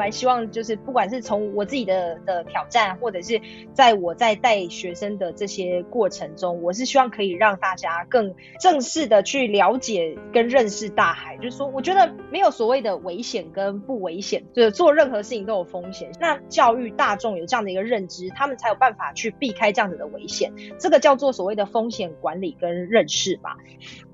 [0.00, 3.38] 蛮希望，就是不管是从我自己的的挑战，或者是
[3.74, 11.36] 在我在带学生的这些过程中，我是希望可以让大家更正式的去了解跟认识大海。
[11.36, 16.10] 就是说，我觉得没有所谓的危险跟不危险，就是做任何事情都有风险。
[16.18, 20.50] 那教育大众有这样的一个认知，他们才有办法去避开这样子的危险。
[20.78, 23.58] 这个叫做所谓的风险管理跟认识吧。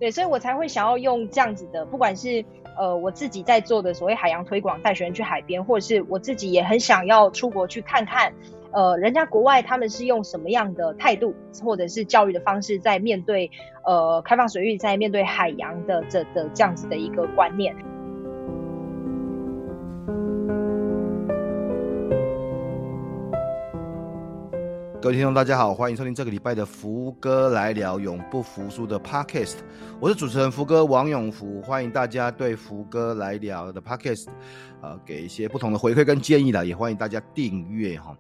[0.01, 2.45] 对，所以我才会想要用这样子的，不管是。
[2.77, 8.33] 呃，我自己在做的所谓海洋推广，带学生去海边，或者是我自己也很想要出国去看看，
[8.71, 13.51] 呃，人家国外他们是用什么样的态度，或者是教育的方式，在面对
[13.85, 17.75] 呃开放水域，在面对海洋的这的这样子的一个观念。
[25.03, 29.57] 各位听众，大家好，欢迎收听这个礼拜的福哥来聊永不服输的 Podcast。
[30.01, 34.27] 我是主持人福哥王永福，欢迎大家对福哥来聊的 Podcast，
[34.81, 38.17] 呃，给一些不同的回馈跟建议啦，也欢迎大家订阅哈。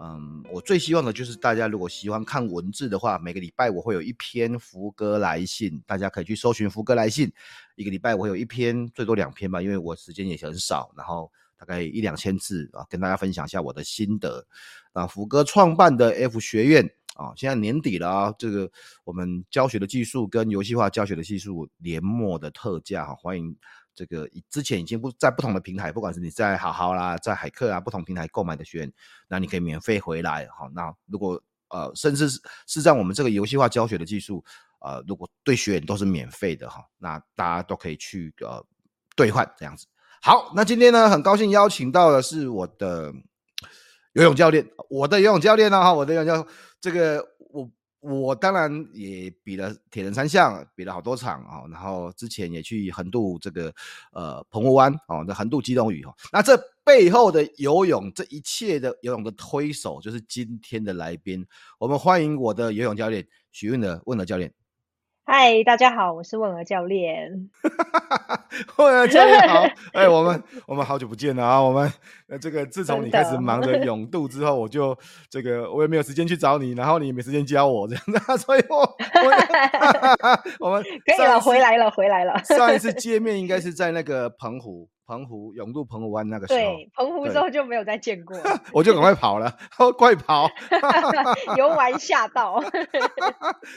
[0.00, 7.32] 嗯，我最希望的就是大家如果喜欢看文字的话，每个礼拜我会有一篇福哥来信，大家可以去搜寻福哥来信，
[7.74, 11.32] 一个礼拜我会有一篇，最多两篇吧，因为我时间也很少，然后。
[11.58, 14.46] 大概一两千字啊，跟大家分享一下我的心得。
[14.92, 18.70] 啊，福哥创办的 F 学院啊，现在年底了啊，这个
[19.04, 23.54] 我们教学的技术跟游戏化教学的技术年末的特价哈，欢迎
[23.94, 28.92] 这个之前已经不在不同的平台，不管是你在好好啦，在海客啊，不同平台购买的学员，
[29.28, 30.70] 那你可以免费回来哈。
[30.72, 34.42] 那如果呃，甚至是是在我们这个游戏化教学的技术，
[34.80, 38.64] 呃，如果对学员都是免费的哈，那大家都可以去呃
[39.14, 39.86] 兑换这样子。
[40.20, 43.12] 好，那今天呢，很高兴邀请到的是我的
[44.14, 46.46] 游泳教练，我的游泳教练呢，哈，我的游泳教，
[46.80, 47.70] 这个我
[48.00, 53.72] 我当然也比了铁人三项，比了好多场啊，然后之前也去横渡这个
[54.12, 61.46] 呃澎湖湾哦，那横渡基隆屿哈，那这背后的游泳，这一切的游泳的推手，就是今天的来宾，
[61.78, 64.52] 我们欢迎我的游泳教练许彣儿，彣儿教练。
[65.30, 67.50] 嗨，大家好，我是问儿教练。
[68.78, 69.60] 问儿教练好，
[69.92, 71.60] 哎、欸，我们我们好久不见了啊！
[71.62, 71.92] 我们
[72.30, 74.96] 呃，这个自从你开始忙着 泳渡之后，我就
[75.28, 82.42] 这个我也没有时间去找你，然后你也没时间教我这样子，所以我我，我们可以了，回来了，回来了。
[82.44, 84.88] 上一次见面应该是在那个澎湖。
[85.08, 88.36] 澎湖泳渡澎湖湾那个时候，对，澎湖之后就没有再见过，
[88.74, 89.50] 我就赶快跑了，
[89.96, 90.46] 快跑，
[91.56, 92.62] 游玩吓到。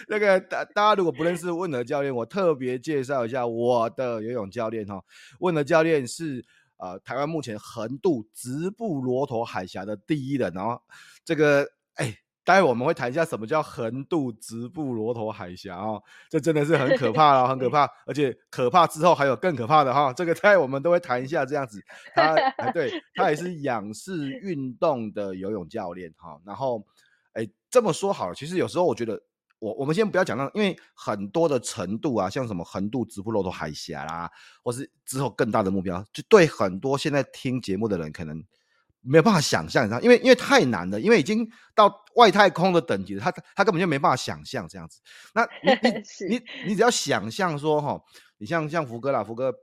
[0.09, 5.01] 那个大大家如果不认识问和教练，我特别介绍一下我的游泳教练哈。
[5.39, 6.43] 彣儿教练是
[6.75, 10.81] 呃台湾目前横渡直布罗陀海峡的第一人，然后
[11.23, 11.65] 这个
[11.95, 12.13] 哎。
[12.51, 21.81] 欸待会我们会谈一下什么叫横渡直布罗陀海峡哦，这真的是很可 怕了，很可怕，而且可怕之后还有更可怕的哈，这个待会我们都会谈一下这样子。
[22.13, 26.37] 他哎，对他也是仰视运动的游泳教练哈。
[26.45, 26.85] 然后
[27.33, 29.21] 哎，这么说好了，其实有时候我觉得，
[29.59, 34.29] 我我们先不要讲到，因为很多的程度啊，像什么横渡直布罗陀海峡啦，
[34.61, 38.43] 或是之后更大的目标，就对很多现在听节目的人可能。
[39.01, 44.99] 没有办法想象，你知道，因为因为太难了，因为已经到外太空的等级了，他他根本就没办法想象这样子。
[45.33, 45.89] 那你
[46.29, 47.99] 你 你你只要想象说哈，
[48.37, 49.53] 你像像福哥啦，福哥，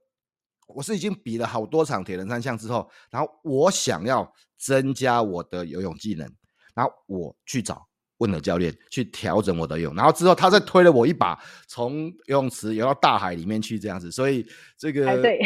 [0.66, 6.30] 我是已经比了好多场铁人三项之后，然后我想要增加我的游泳技能，
[6.74, 7.87] 然后我去找。
[8.18, 14.46] 问了教练去调整我的游泳，然后之后他再推了我一把，从游泳池游到大海里面去这样子，所以
[14.76, 15.40] 这个对，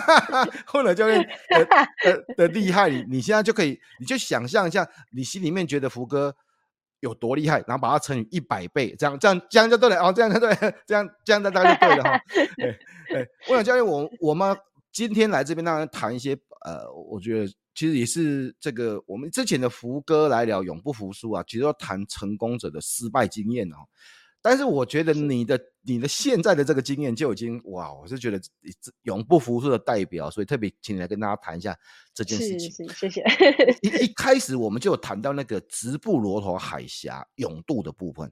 [0.74, 1.64] 问了教练的
[2.04, 6.34] 的，的厉害，你你现在就可以，你就想象一下，你心里面觉得福哥
[7.00, 10.54] 有多厉害，然后把它乘以一百倍，这样这样这样就对了哦，这样就对，
[10.86, 12.20] 这样这样大概就对了哈。
[12.56, 12.78] 对
[13.08, 14.56] 对，问了教练，我我们
[14.92, 17.52] 今天来这边当然谈一些呃，我觉得。
[17.76, 23.78] 其实也是这个，我们之前的福哥来聊永不服输啊，其实要谈成功者的失败经验哦。
[24.40, 28.40] 但是我觉得你的你的现在的这个经验就已经哇，我是觉得
[29.02, 31.76] 永不服输的代表，所以特别请你来跟大家谈一下
[32.14, 32.70] 这件事情。
[32.70, 33.24] 是是，谢谢。
[33.82, 38.30] 一一 开始我们就有谈到那个直布罗陀海峡永渡的部分，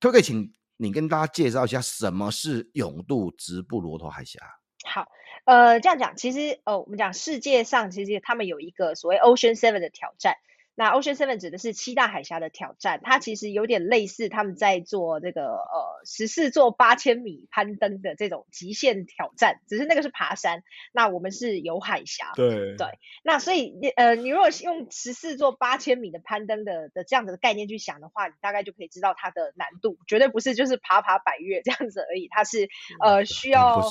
[0.00, 4.40] 可不可以请你跟大家介绍一下什么是永渡直布罗陀海峡？
[4.84, 5.08] 好。
[5.44, 10.36] 呃，这样讲，其实呃，我们讲世界上其实他们有一个所谓 Ocean Seven 的挑战。
[10.78, 22.30] 那 Ocean Seven 指的是七大海峡的挑战，它其实有点类似他们在做这个呃十四座八千米攀登的这种极限挑战，只是那个是爬山，那我们是有海峡。
[22.36, 22.86] 对对，
[23.24, 32.68] 那所以呃，你如果用十四座八千米的攀登的的这样子的概念去想的话，你大概就可以知道它的难度绝对不是就是爬爬百越这样子而已，它是
[33.02, 33.82] 呃需要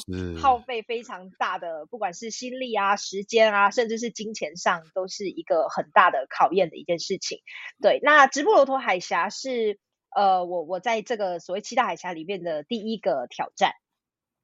[0.42, 6.77] 耗费非常大的，不管是心力啊、时间啊，甚至是金钱上，都是一个很大的考验的。
[6.78, 7.40] 一件事情，
[7.82, 9.80] 对，那直布罗陀海峡是
[10.16, 13.74] 呃，我我在这个所谓七大海峡里面的第一个挑战，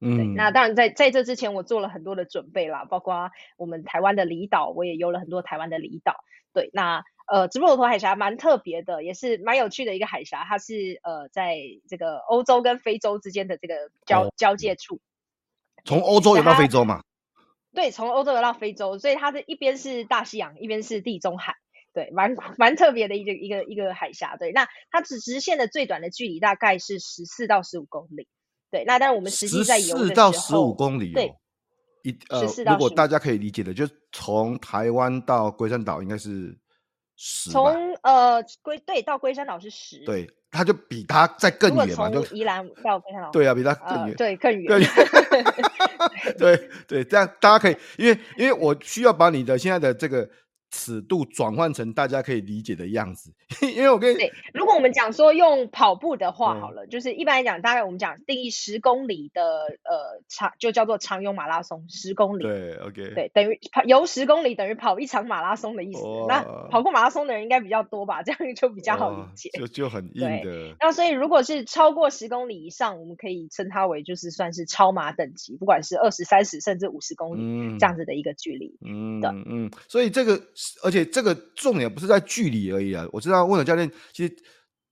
[0.01, 6.15] 嗯，对，那当然在在这之前，我做了很多的准备啦，包括我们台湾的离岛，我也游了很多台湾的离岛，
[6.53, 11.57] 对，那呃，直布罗陀海峡蛮特别的，也是蛮有趣的一个海峡，它是呃，在
[11.88, 15.00] 这个欧洲跟非洲之间的这个交、哦、交界处，
[15.85, 17.01] 从欧洲游到非洲嘛？
[17.74, 21.56] 对，从欧洲游到非洲，所以它的一边是大西洋，一边是地中海。
[21.94, 24.36] 对，蛮 蛮特别的一个一个一个海峡。
[24.36, 28.28] 对，那它直直线的最短的距离大概是十四到十五公里。
[28.72, 31.13] 对，那但是我们实际在游四到十五公里，哦。
[31.13, 31.34] 对，
[32.01, 36.57] 一呃，如果大家可以理解的，就从台湾到龟山岛应该是
[37.16, 37.51] 十。
[37.51, 40.04] 从呃龟对到龟山岛是十。
[40.04, 43.30] 对，它就比它再更远嘛，就宜兰到龟山岛。
[43.30, 44.16] 对啊，比它更远，呃。
[44.16, 44.81] 对，更远。
[46.40, 50.28] 对对对，这样大家可以，因为因为我需要把你的现在的这个。
[50.73, 53.31] 尺度转换成大家可以理解的样子，
[53.61, 62.41] 因为我跟你对，如果我们讲说用跑步的话，好了，嗯、就是一般来讲，大概我们讲定义十公里的呃长，就叫做长泳马拉松，十公里。
[62.41, 66.01] 对，OK，对，等于跑游十公里等于跑一场马拉松的意思。
[66.27, 66.41] 那
[66.71, 68.23] 跑过马拉松的人应该比较多吧？
[68.23, 69.51] 这样就比较好理解。
[69.53, 70.75] 就就很硬的。
[70.79, 78.75] 那所以如果是超过十公里以上，我们可以称它为就是算是超马等级，不管是二十、三十甚至五十公里、嗯、这样子的一个距离。
[78.83, 80.41] 嗯，对，嗯，所以这个。
[80.83, 83.07] 而且这个重点不是在距离而已啊！
[83.12, 84.36] 我知道问了教练，其实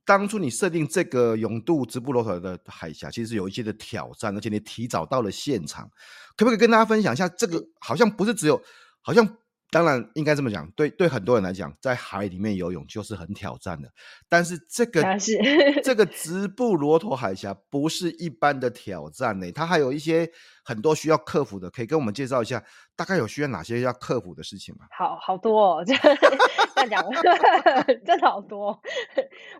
[0.05, 5.89] 当初你设定这个永渡直布罗陀的海峡，其实是有一些的挑战，而且你提早到了现场，
[6.35, 7.27] 可不可以跟大家分享一下？
[7.29, 8.61] 这个好像不是只有，
[9.01, 9.37] 好像。
[9.71, 13.89] 当然应该这么讲，对对很多人来讲，在海里面游泳就是很挑战的。
[14.27, 15.37] 但是这个是
[15.81, 20.29] 这个直布罗陀海峡不是一般的挑战呢，它还有一些
[20.65, 22.61] 很多需要克服的，可以跟我们介绍一下，
[22.97, 24.85] 大概有需要哪些要克服的事情吗？
[24.91, 26.01] 好好多哦， 这样
[26.89, 27.03] 讲，
[28.05, 28.77] 真的好多。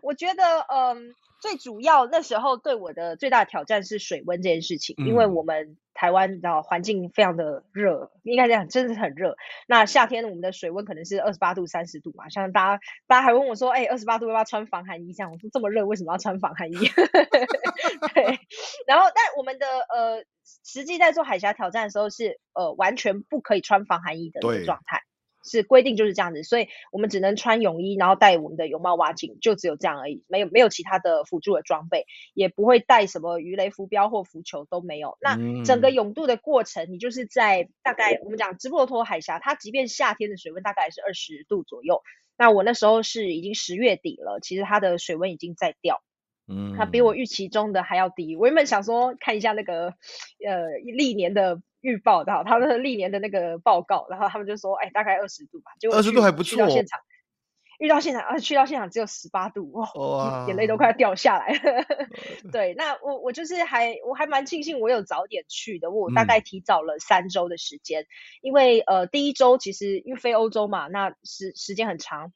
[0.02, 5.78] 我觉得，嗯，最主要那时候对我的最大挑战是水温这件事情，嗯、因为我们。
[5.94, 9.36] 台湾你知道环境非常的热，应该这样，真的是很热。
[9.66, 12.28] 那夏天我们的水温可能是二十八度、三十度嘛。
[12.28, 16.76] 像大家，大家还问我说：“哎、欸，二十八度要不要穿防寒衣？”这样我说：“这么热，为什么要穿防寒衣？”
[18.14, 18.38] 对。
[18.86, 20.24] 然后，但我们的呃，
[20.64, 25.02] 实际在做海峡挑战的时候是呃，完全不可以穿防寒衣的状态。
[25.42, 35.18] 是规定就是这样子，所以我们只能穿泳衣，然后戴我们的泳帽、蛙镜，就只有这样而已，没有没有其他的辅助的装备，也不会带什么鱼雷浮标或浮球都没有。
[35.20, 42.02] 那整个泳渡的过程，你就是在大概我们讲直布罗陀海峡，它即便夏天的水温大概是二十度左右，
[42.36, 46.02] 那我那时候是已经十月底了，其实它的水温已经在掉。
[46.48, 48.34] 嗯，它比我预期中的还要低。
[48.34, 49.94] 我原本想说看一下那个
[50.44, 55.72] 呃历年的预报，的他们历年的那个报告，然后他们就说，哎，大概二十度吧。
[55.78, 56.50] 结果二十度还不错。
[56.50, 57.00] 去到现场，
[57.78, 61.84] 遇到现场啊，去到现场只有十八度，哇，哇，眼泪都快要掉下来了。
[62.50, 68.06] 对，那我我就是还我还蛮庆幸我有早点去的，我大概提早了三周的时间，嗯、
[68.40, 72.32] 因为呃第一周其实因为飞欧洲嘛，那时时间很长。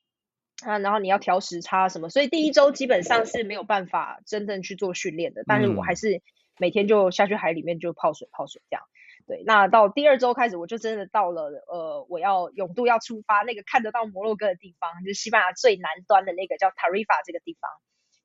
[0.65, 5.45] 啊，然后你要调时差什么，所以第一周基本上是没有办法真正去做训练的。
[5.47, 6.23] 但是我还是
[6.59, 8.83] 每天就下去海里面就泡水泡水这样。
[9.27, 17.71] 对，那到第二周开始，我就真的到了呃，我要永渡要出发那个看得到摩洛哥的地方，就是西班牙最南端的那个叫 Tarifa 这个地方。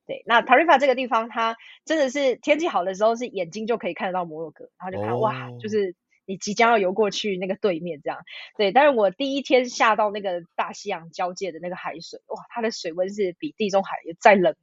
[0.06, 5.24] 对，那 Tarifa 这个地方，它真的是天气好的时候是眼睛就可以看得到摩洛哥，然后就看、oh.
[5.24, 5.96] 哇，就是。
[6.28, 8.20] 你即将要游过去那个对面，这样
[8.56, 8.72] 对。
[8.72, 14.56] 但是我第一天下到那个大西洋交界的那个海水，哇，它的水温是比地中海再冷，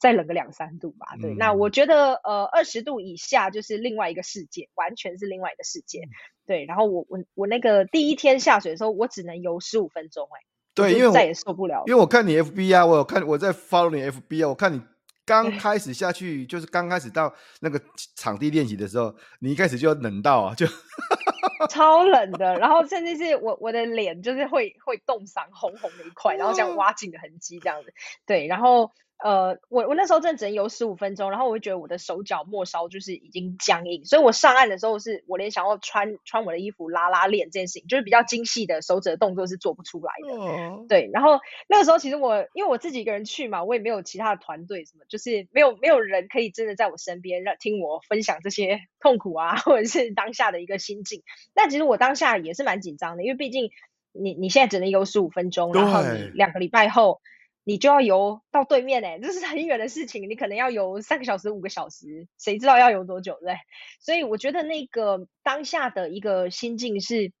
[0.00, 1.08] 再冷个两三度吧。
[1.20, 6.08] 对，嗯、那我觉得呃二十度以下就是另外一个世界，完全是另外一个世界。
[6.46, 10.40] 对，然后我我我那个第一天下水的时候，我只能游十五分钟，哎，
[10.74, 11.84] 对，因为再也受不了。
[11.86, 14.82] 因为我看你 FB 啊，我有看我在 follow 你 FB 啊，我看你。
[15.26, 17.80] 刚开始下去，就是刚开始到那个
[18.16, 20.66] 场地练习的时候，你一开始就要冷到啊，就
[21.70, 27.94] 超冷的，然后甚至是我我的脸就是会会冻伤，红红的一块，然后像挖井的痕迹这样子。
[28.26, 28.90] 对，然后
[29.22, 40.34] 呃，我我那时候真的只能游十五分钟，然后我会觉得我的手脚末梢就是已经僵硬，所以我上岸的时候是我连想要穿穿我的衣服拉拉链这件事情，就是比较精细的手指的动作是做不出来的。
[40.34, 51.22] 哦、对，然后那个时候其实我因为我自己一个人去嘛，我也没有其他的团队什么，就是没有没有人可以真的在我身边让听我分享这些痛苦啊，或者是当下的一个心境。
[51.52, 53.70] 但其实我当下也是蛮紧张的，因为毕竟
[54.12, 57.20] 你你现在只能游十五分钟，然后你两个礼拜后。
[57.64, 63.54] 你就要游到对面哎，这是很远的事情，你可能要游三个小时、五个小时，谁知道要游多久对？
[64.00, 67.32] 所以我觉得那个当下的一个心境是，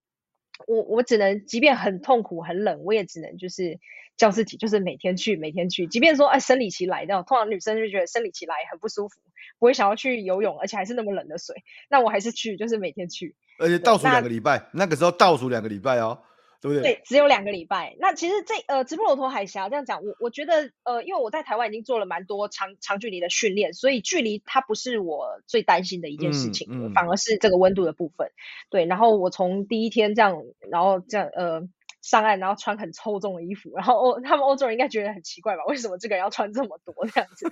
[0.66, 3.78] 我我只能，即便很痛苦、很冷，我也只能就是
[4.16, 5.86] 叫自己，就是每天去，每天去。
[5.86, 9.20] 即便说哎生理期来到，通常女生就觉得生理期来很不舒服，
[9.58, 11.56] 不会想要去游泳，而且还是那么冷的水，
[11.88, 13.34] 那我还是去，就是每天去。
[13.58, 16.22] 而且倒数两个礼拜，那，那个时候倒数两个礼拜哦。
[16.60, 16.82] 对不对？
[16.82, 17.96] 对，只有两个礼拜。
[17.98, 28.30] 那其实这呃，直布罗陀海峡这样讲，我我觉得呃，因为我在台湾已经做了蛮多长长距离的训练，所以距离它不是我最担心的一件事情，嗯嗯、反而是这个温度的部分。
[28.68, 31.62] 对，然后我从第一天这样，然后这样呃
[32.02, 35.64] 上岸，然后穿很厚重的衣服，然后欧他们欧洲人应该觉得很奇怪吧？
[35.66, 37.48] 为什么这个人要穿这么多这样子？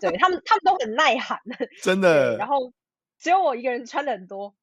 [0.00, 1.40] 对他们，他们都很耐寒，
[1.82, 2.36] 真的。
[2.38, 2.72] 然后
[3.18, 4.54] 只有我一个人穿的很多。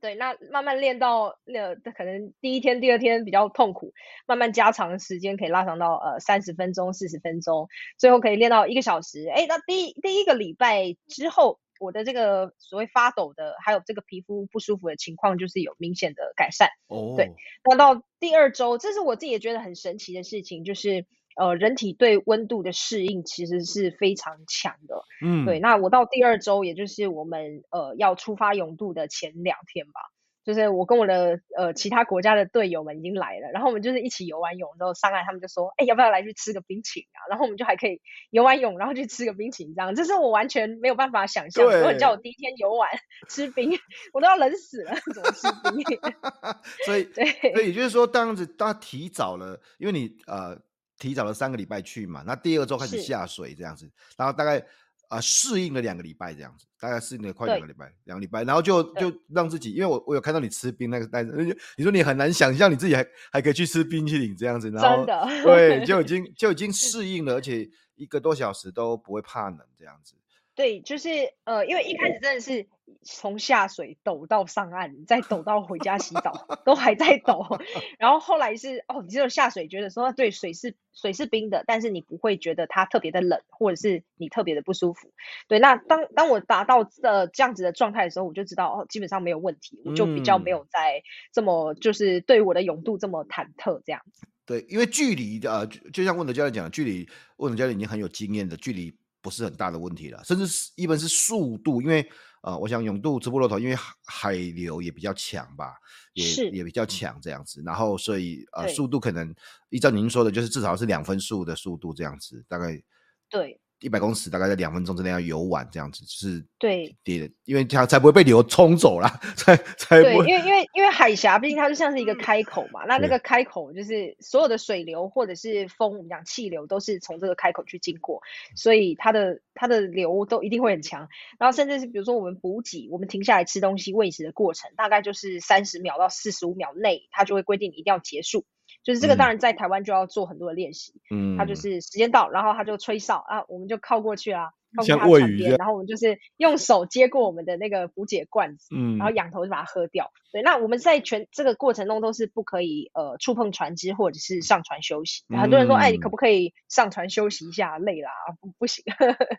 [0.00, 3.92] 对，那慢慢练到那可能第一天、第二天比较痛苦，
[4.26, 9.26] 慢慢加长时间，可以拉长到呃三十分钟、四十分钟，最后可以练到一个小时。
[9.28, 16.68] 哎，那第一第一个礼拜之后，我的这个所谓发抖的，还有这个皮肤不舒服的情况，就是有明显的改善。
[16.88, 17.32] 哦，对，
[17.64, 21.06] 那到第二周，这是我自己也觉得很神奇的事情，就是。
[21.36, 25.02] 呃，人体对温度的适应其实是非常强的。
[25.22, 25.60] 嗯，对。
[25.60, 30.00] 那我到第二周，也就是我们呃要出发泳渡的前两天吧，
[30.44, 37.20] 就是我跟我的呃其他国家的队友们已经来了，然后我们就是一起游完泳之后上来，他们就说，哎，要不要来去吃个冰淇淋啊？
[37.28, 38.00] 然后我们就还可以
[38.30, 41.64] 游完泳，然后去吃个冰淇淋，这样，这是我完全没有办法想象。
[41.64, 42.88] 如果你叫我第一天游完
[43.28, 43.78] 吃冰，
[44.14, 45.84] 我都要冷死了，怎么吃冰？
[46.86, 50.58] 所以， 对，所以也就是说，当时大家提早了，因为你呃。
[50.98, 54.64] 提早了三个礼拜去嘛，那第二周开始下水这样子，然后大概
[55.08, 61.32] 啊适、呃、应了两个礼拜这样子，大概适应了快两个礼拜，两个礼拜，然后就就让自己，因为我我有看到你吃冰那个袋子，
[61.76, 65.04] 你说你很难想象你自己还还可以去吃冰淇淋这样子，然后
[65.44, 66.04] 对，就已。
[66.16, 70.14] 经就已经适应了，而且一个多小时都不会怕冷这样子。
[70.56, 71.10] 对，就是
[71.44, 72.66] 呃，因为一开始真的是
[73.02, 77.44] 从下水抖到上岸，再抖到回家洗澡，都还在抖。
[78.00, 85.12] 然后后来是哦，你只有下水觉得说，对，水是水是冰的，但是你不会觉得它特别的冷，或者是你特别的不舒服。
[85.46, 91.02] 对，那当当我达到呃这样子的状态的时候，我就知道哦，基本上没有问题，我就比较没有在
[91.34, 94.00] 这么就是对我的泳度这么忐忑这样。
[94.46, 98.96] 对，因为距离呃，就像问德教练讲，距离问德教练已经很有经验的距离。
[99.26, 102.08] 不是很大的问题了，甚至是一般是速度，因为
[102.42, 105.74] 呃，我想永渡直布罗陀，因为海流也比较强吧，
[106.12, 109.34] 也也比较强这样子，然后所以呃，速度可能
[109.70, 112.80] 依照您说的，就是至少是两分速的速度这样子，大概
[113.28, 113.60] 对。
[113.80, 116.96] 一百公尺大概在两分钟之内要游完，这样子就是对，
[117.44, 120.24] 因为它才不会被流冲走了， 才才不会。
[120.24, 128.22] 对，因为因为因为海峡毕竟它就像是一个开口嘛，那那个开口就是所有的水流或者是风，我们讲气流都是从这个开口去经过，
[128.54, 131.08] 所以它的它的流都一定会很强。
[131.38, 138.46] 然后甚至是比如说我们补给，我们停下来吃东西喂食的过程，大概就是三十秒到四十五秒内，它就会规定你一定要结束。
[138.86, 140.94] 就是这个，当然在台湾就要做很多的练习。
[141.10, 144.50] 嗯，他就是时间到，然后他就吹哨啊，我们就靠过去啊。
[144.84, 150.12] 像喂鱼，然后我们就是用手接过我们的那个补给罐子，嗯，然后仰头就把它喝掉。
[150.32, 155.24] 对，那我们在全这个过程中都是不可以呃触碰船只或者是上船休息。
[155.30, 157.78] 嗯、很多人说，哎，你可不可以上船休息一下？
[157.78, 158.84] 累啦啊，不不行。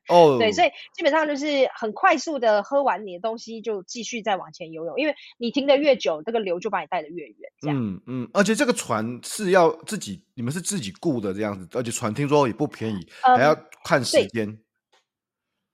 [0.07, 7.35] 哦， 对，所以基本上就是很快速的喝完你的东西就继续再往前游泳，因为你停得越久，这个流就把你带得越远。
[7.61, 14.57] 这样，嗯嗯，而且这个船是要自己，你们是自己雇的这样子，而且船听说也不便宜，嗯、还要看时间。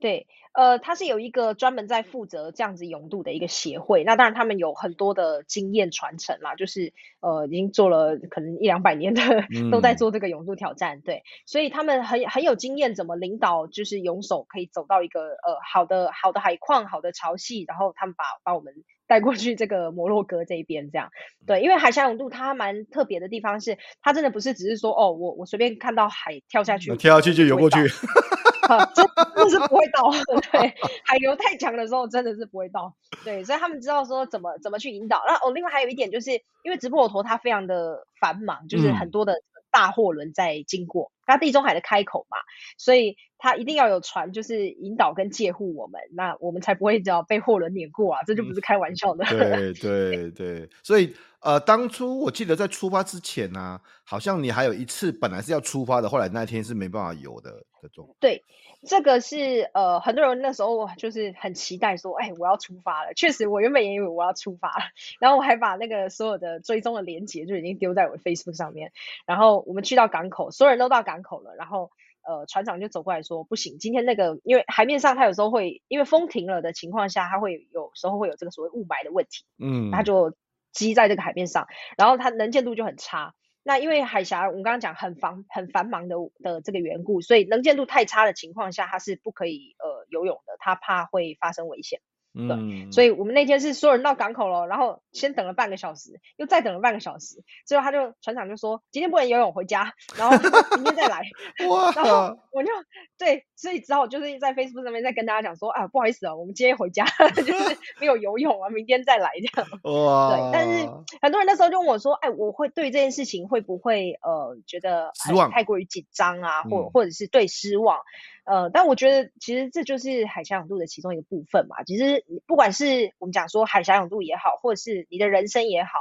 [0.04, 6.92] 对，呃，他是有一个专门在负责这样子泳度的一个协会，那当然他们有很多的经验传承啦，就是
[7.22, 9.22] 呃，已经做了可能一两百年的，
[9.72, 18.74] 都在做这个泳度挑战，对，所以他们很很有经验，怎么领导就是泳手可以走到一个呃好的好的海况、好的潮汐，然后他们把把我们
[19.08, 21.12] 带过去这个摩洛哥这一边，这样，
[21.48, 27.78] 对，因为海峡泳渡它蛮特别的地方是，它真的不是只是说哦，我我随便看到海跳下去，跳下去就游过去。
[28.78, 30.10] 啊，真的是不会到，
[30.52, 30.74] 对，
[31.06, 35.24] 海流太强的时候真的是不会到，对，所以他们知道说怎么怎么去引导。
[35.26, 36.32] 然后哦，另外还有一点就是，
[36.64, 39.36] 因为直布罗陀它非常的繁忙，就是很多的
[39.72, 42.38] 大货轮在经过，它地中海的开口嘛，
[42.78, 49.26] 所以它一定要有船，就是引导跟介护我们，那我们才不会只要被货轮碾过啊，这就不是开玩笑的。
[49.26, 58.16] 对对对，所以呃，当初我记得在出发之前呢、啊，好像你还有一次本来是要出发的，后来那天是没办法游的这种。
[58.20, 58.44] 对。
[58.86, 63.14] 这个是呃，很多人那时候就是很期待说，哎，我要出发了。
[63.14, 64.84] 确实，我原本也以为我要出发了，
[65.22, 68.92] 然后我还把那个所有的追踪的连接就已经丢在我的 Facebook 上面。
[69.26, 71.92] 然后我们去到港口，所有人都到港口了，然后
[72.26, 80.34] 呃，船长就走过来说，不行，今天那个因为海面上它有时候会因为风停了的情况下，它会有时候会有这个所谓雾霾的问题，嗯，它就
[80.72, 81.68] 积在这个海面上，
[81.98, 83.36] 然后它能见度就很差。
[83.66, 92.02] 那因为海峡，我们刚刚讲很繁很繁忙的的这个缘故，所以能见度太差的情况下，它是不可以呃游泳的，它怕会发生危险。
[92.36, 100.36] 嗯，所以我们那天是所有人到港口了，然后先等了半个小时，又再等了半个小时，最后他就船长就说今天不能游泳回家，然后
[100.78, 101.22] 明天再来。
[101.70, 101.92] 哇！
[101.96, 102.70] 然后我就
[103.18, 107.54] 对，所以只好就是在 Facebook 上面再跟大家讲说啊，不好意思啊，我们今天回家就是
[107.98, 109.70] 没有游泳啊，明天再来这样。
[109.84, 110.36] 哇！
[110.36, 110.86] 对，但是
[111.22, 118.00] 很多人那时候就问我说，哎，我会对这件事情会不会呃觉得失望，太过于紧张啊，或或者是对失望。
[118.44, 121.84] 呃，但我觉得其实这就是海峡泳渡的其中一个部分嘛。
[121.86, 125.92] 其实不管是我们讲说海峡泳渡也好，或者是你的人生也好，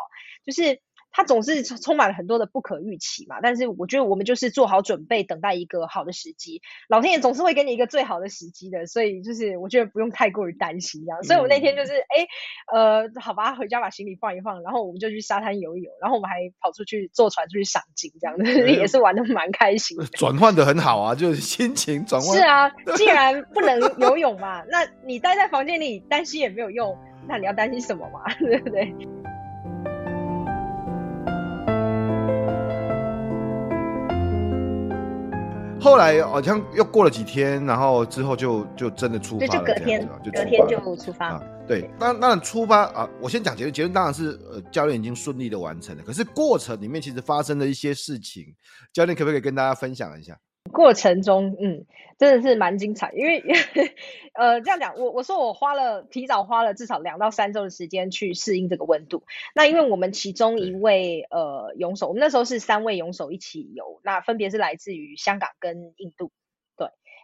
[0.44, 0.80] 就是。
[1.12, 6.62] 它总是充满了很多的不可预期嘛，但是我觉得我们就是做好准备，等待一个好的时机。
[6.88, 11.22] 老天爷总是会给你一个最好的时机的，所以就是我觉得不用太过于担心这样。
[11.22, 12.26] 所以我那天就是，哎、
[12.74, 20.06] 嗯，呃，好吧，回家把行李放一放，然后我们就去沙滩游一游，然后我们还跑出去坐船出去赏景，这样子、嗯、也是玩的蛮开心的。
[20.06, 22.36] 转换的很好啊，就是心情转换。
[22.36, 26.96] 是啊，既 然不能游泳嘛，那你待在房间里担心也没有用，
[27.28, 28.32] 那你要担心什么嘛？
[28.40, 28.94] 对不对？
[35.82, 41.30] 后来好像又过了几天，然后之后就就真的出发了，就隔天，就隔天就出发。
[41.32, 46.02] 啊、对，那那出发啊，我先讲结论，结论当然是呃教练已经顺利的完成了。
[46.04, 48.54] 可是过程里面其实发生了一些事情，
[48.92, 50.38] 教练可不可以跟大家分享一下？
[50.70, 51.84] 过程中，嗯，
[52.18, 53.42] 真的是蛮精彩，因为，
[54.34, 59.24] 呃，这样讲，我我说我花了提早花了至少两到三周的时间去适应这个温度。
[59.54, 66.30] 那因为我们其中一位呃泳手，我们那时候是三位泳手一起游，那分别是来自于香港跟印度。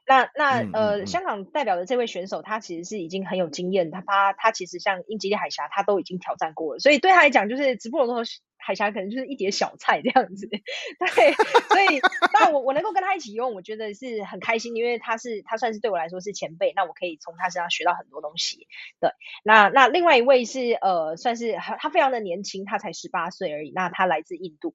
[0.09, 8.23] 对，那那呃、嗯、香港代表的这位选手，他其实是已经很有经验，他他他其实像英吉利海峡，他都已经挑战过了，所以对他来讲，就是直布罗陀
[8.57, 11.33] 海峡可能就是一碟小菜这样子， 对，
[11.69, 12.01] 所以
[12.33, 18.67] 当然我我能够跟他一起游泳，我觉得是很开心，因为他是他算是对我来说是前辈，那我可以从他身上学到很多东西。
[19.01, 19.11] 对，
[19.45, 24.75] 那那另外一位是呃，算是他非常的年轻，他才十八岁而已，那他来自印度。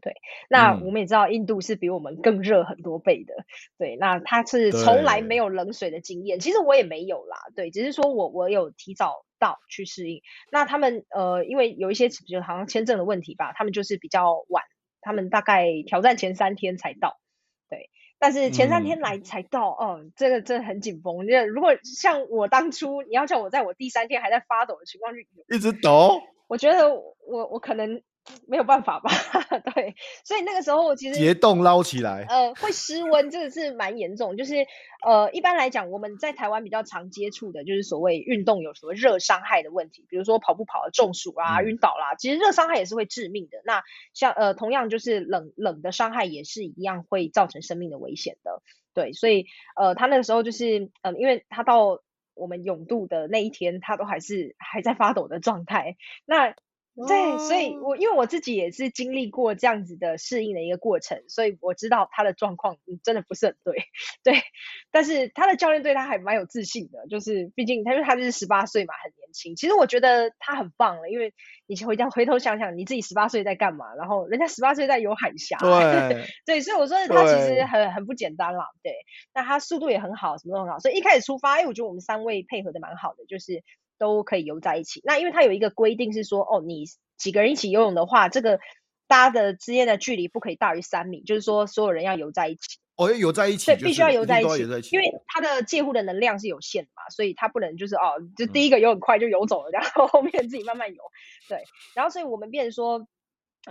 [0.00, 0.14] 对，
[0.48, 3.34] 那我们也知道印度是比我们更热很多倍的。
[3.78, 7.36] 对，那他是从来没有冷水的经验，其实我也没有啦。
[7.54, 10.22] 对，只是说我我有提早到去适应。
[10.50, 14.64] 那他们呃，因为有一些就好像签证的问题吧，他们就是比较晚，
[15.02, 17.20] 他们大概挑战前三天才到。
[17.68, 21.26] 对，但是前三天来才到，哦、嗯嗯，这个真的很紧绷。
[21.26, 28.02] 因为如果像我当初，你要叫我在我第三天还在发抖的情况去一直抖，我觉得我我可能。
[28.46, 29.10] 没有办法吧？
[29.74, 34.36] 对，所以那个时候其实结冻捞起来，呃，会失温，真的是蛮严重。
[34.36, 34.66] 就是
[35.04, 43.58] 呃，一般来讲，我们在台湾比较常接触的就是所谓运动有什么热伤害的问题，比如说跑步跑了中暑啊、晕倒啦，其实热伤害也是会致命的。
[43.64, 43.82] 那
[44.14, 48.62] 像呃，同样就是冷冷的伤害也是一样会造成生命的危险的。
[48.94, 51.98] 对，所以呃，他那个时候就是嗯、呃，因为他到
[52.34, 55.96] 我们永渡的那一天，他都还是还在发抖的状态。
[56.24, 56.54] 那
[56.94, 63.76] 对，所以我因为我自己也是经历过这样子的适应的一个过程，所以我知道他的状况真的不是很对，
[64.22, 64.42] 对。
[64.90, 69.56] 但是他的教练对他还蛮有自信的，就是毕竟他说他就是十八岁嘛，很年轻。
[69.56, 71.32] 其实我觉得他很棒了，因为
[71.66, 73.94] 你回家回头想想，你自己十八岁在干嘛？
[73.94, 78.92] 然后人家十八岁在游海峡，对， 对，所以我说他其实很很不简单啦，对。
[79.32, 83.64] 那他速度也很好，什么都很好，所以一开始出发，哎，我觉得我们三位配合的蛮好的，就是。
[84.02, 85.00] 都可以游在一起。
[85.04, 86.86] 那因为它有一个规定是说，哦，你
[87.16, 88.58] 几个人一起游泳的话，这个
[89.06, 92.80] 大家的之间的距离不可以大于三米，就是说所有人要游在一起。
[92.96, 101.00] 哦，要游在一起，对，必须要游在一起，因为它的介护的能量是有限的嘛，所以它不能就是哦，就第一个游很快就游走了，然后后面自己慢慢游。
[101.48, 101.62] 对，
[101.94, 103.06] 然后所以我们变成说，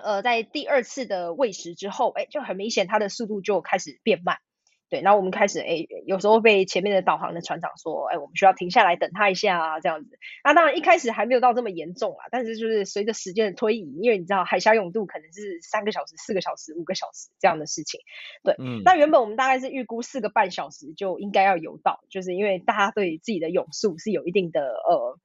[0.02, 4.38] 呃，在第二次的喂食之后，哎，就很明显它的速度就开始变慢。
[4.91, 10.19] 对，然后我们开始，哎，有时候被前面的导航的船长说，哎，我们需要停下来等他一下啊，这样子。
[10.43, 18.01] 那当然一开始还没有到这么严重啊，但是就是随着时间的推移，因为你知道海峡泳度可能是三个小时、四个小时、五个小时这样的事情。
[18.43, 18.82] 对，嗯。
[18.84, 25.17] 那原本我们大概是预估四个半小时就应该要游到，就是因为大家对自己的泳速是有一定的呃。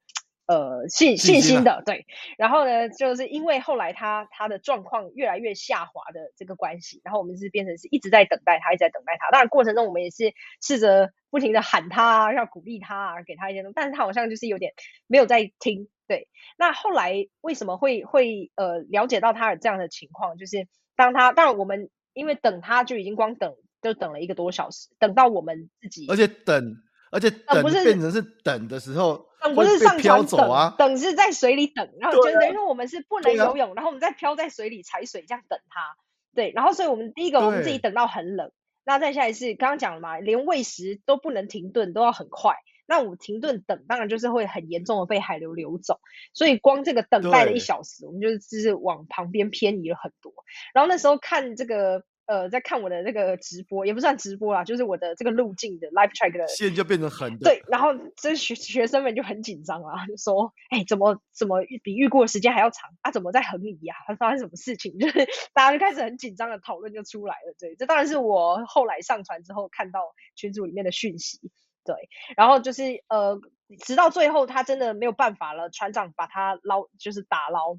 [0.47, 2.05] 呃，信信心的，对，
[2.37, 9.29] 然后呢，就是因为后来他他的状况越来越下滑的这个关系，然后我们是变成是一直在等待他，一直在等待他。
[9.29, 14.71] 当然过程中我们也是试着不停的喊他，要鼓励他，给他一些东西，但是他好像就是有点
[15.05, 15.89] 没有在听。
[16.07, 20.37] 对，那后来为什么会会呃了解到他有这样的情况？
[20.37, 26.77] 就是当他当然我们因为等他就已经光等就等了一个多小时，等到我们自己，而且等。
[27.11, 35.95] 而且等不是变成是等的时候，等不是上船走啊，等是在水里等，然后就等于说我们是不能游泳，然后我们再漂在水里踩水这样等它。
[36.35, 38.51] 对，然后所以我们第一个我们自己等到很冷，
[38.85, 42.55] 那再下来是刚刚讲了嘛，连喂食都不能停顿，都要很快。
[42.85, 45.99] 那我们停顿等，当然就是会很严重的被海流流走，
[46.33, 50.33] 所以光这个等待了一小时，我们就是就是往旁边偏移了很多。
[50.73, 52.03] 然后那时候看这个。
[52.27, 57.49] 呃，在看我的那个直播，也不算直播啦，就是我的这个路径的 live track 的线就变成横的。
[57.49, 63.11] 对，然后这学学生们就很紧张啊，就说：“哎，怎么怎么比预估的时间还要长啊？
[63.11, 63.95] 怎么在横移呀？
[64.05, 67.55] 还发生什么事情？” 就是大家就开始很紧张的讨论就出来了。
[67.57, 70.01] 对，这当然是我后来上传之后看到
[70.35, 71.39] 群组里面的讯息。
[71.85, 71.95] 对，
[72.35, 73.39] 然后就是呃，
[73.85, 77.77] 直到最后他真的没有办法了，船长把他捞，就是打捞。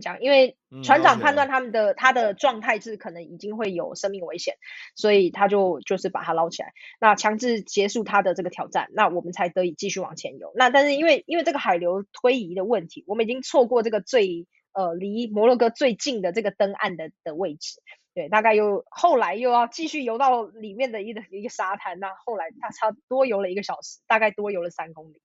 [0.00, 4.54] 讲，因为船长判断他们的、嗯、他的状态是可能已经会有生命危险，
[4.94, 10.52] 所以他就就是把他捞起来，那强制结束他的这个挑战，那我们才得以继续往前游。
[10.54, 17.80] 那但是因为因为这个海流推移的问题，我们已经错过这个最呃离摩洛哥最近的这个登岸的的位置，
[18.14, 25.20] 对，大概又后来又要继续游到里面的一个一个沙滩，那后来他差不多游了一个小时，大概多游了三公里，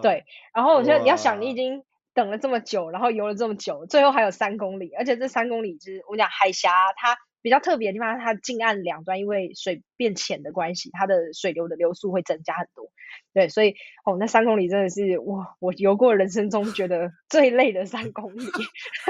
[0.00, 1.84] 对，然后我觉得你要想你已经。
[2.18, 12.90] 等了这么久，然后游了这么久，最后还有三公里，而且这三公里就是我讲海峡，它比较特别的地方，它近岸两端因为水变浅的关系，它的水流的流速会增加很多。
[13.32, 18.42] 对，所以哦，那三公里真的是哇，我游过人生中觉得最累的三公里，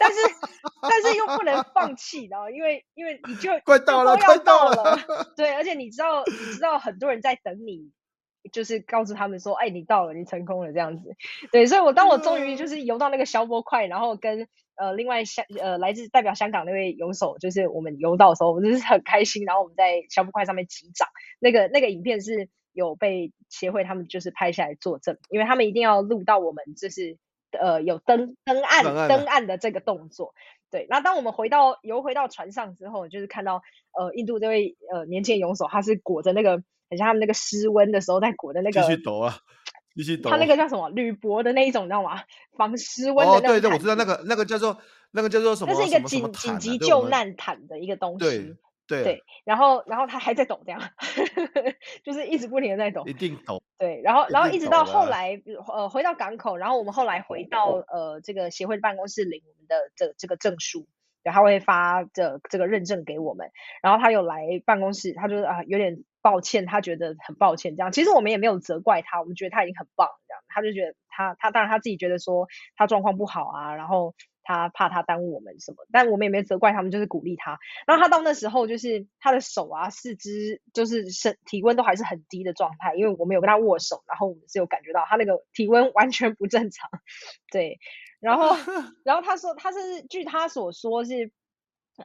[0.00, 0.18] 但是
[0.82, 4.98] 但是又不能放弃的，因为因为你就快到了，快到了，
[5.36, 7.92] 对，而且你知道你知道很多人在等你。
[8.48, 11.14] 就是告诉他们说，哎，你到了，你成功了这样子。
[11.52, 19.44] 对，所以我当我终于就是游到那个消波块，然后跟呃另外香呃来自代表香港那位游手，就是我们游到的时候，我们就是很开心。
[19.44, 21.08] 然后我们在消波块上面击掌，
[21.40, 27.18] 那个那个影片是有被协会他们就是拍下来作证，因为他们一定要录到我们就是
[27.52, 30.34] 呃有登登岸登岸的这个动作。
[30.70, 33.62] 对，那当我们回到游回到船上之后，就是看到
[33.98, 36.62] 呃印度这位呃年轻的游手，他是裹着那个。
[36.90, 39.38] 很像他们那个失温的时候在裹的那个，继续抖啊，
[39.94, 40.30] 继续抖。
[40.30, 42.22] 他那个叫什么铝箔的那一种，你知道吗？
[42.56, 43.48] 防失温的那种。
[43.48, 44.78] 哦，对对，我知道那个那个叫做
[45.10, 45.72] 那个叫做什么？
[45.72, 48.18] 那是一个紧紧急救难毯的一个东西。
[48.18, 49.24] 对对，对。
[49.44, 50.80] 然后然后他还在抖，这样，
[52.02, 53.04] 就是一直不停的在抖。
[53.06, 53.62] 一定抖。
[53.78, 60.86] 对，然后然后一直到后来呃回到港口，然后我们后来回到呃这个协会的办公室领我们的这这个证书，
[61.22, 63.50] 对，他会发这这个认证给我们，
[63.82, 66.04] 然后他又来办公室，他就啊有点。
[66.20, 77.58] 抱歉，他觉得很抱歉，这样其实我们也没有责怪他，我们觉得他已经很棒，这样他就觉得他他当然他自己觉得说他状况不好啊，然后他怕他耽误我们什么，但我们也没责怪他们，就是鼓励他。
[77.86, 86.90] 然后他到那时候就是他的手啊、四肢就是身体温都还是很低的状态，因为我们有跟他握手，然后我们是有感觉到他那个体温完全不正常，
[87.52, 87.78] 对。
[88.20, 88.48] 然后
[89.04, 91.32] 然后他说他是据他所说是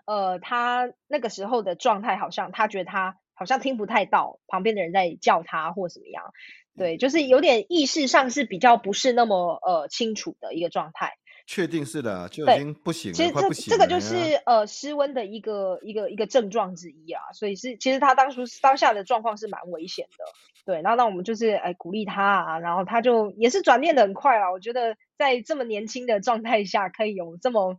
[0.05, 3.17] 呃他那个时候的状态好像他觉得他。
[3.35, 6.31] 好像听不太到旁边的人在叫他或怎么样，
[6.77, 11.15] 对，就是有点意识上是比较不是那么呃清楚的一个状态。
[11.45, 20.25] 确定是的，就已经不行了，其实这这个就是呃失温的一个一个一个症状之一啊，所以是其实他当初当下的状况是蛮危险的，
[20.65, 20.81] 对。
[20.81, 27.77] 然后那我们就是哎鼓励他啊，然后他就也是转念的很快啊，我觉得在这么年轻的状态下可以有这么。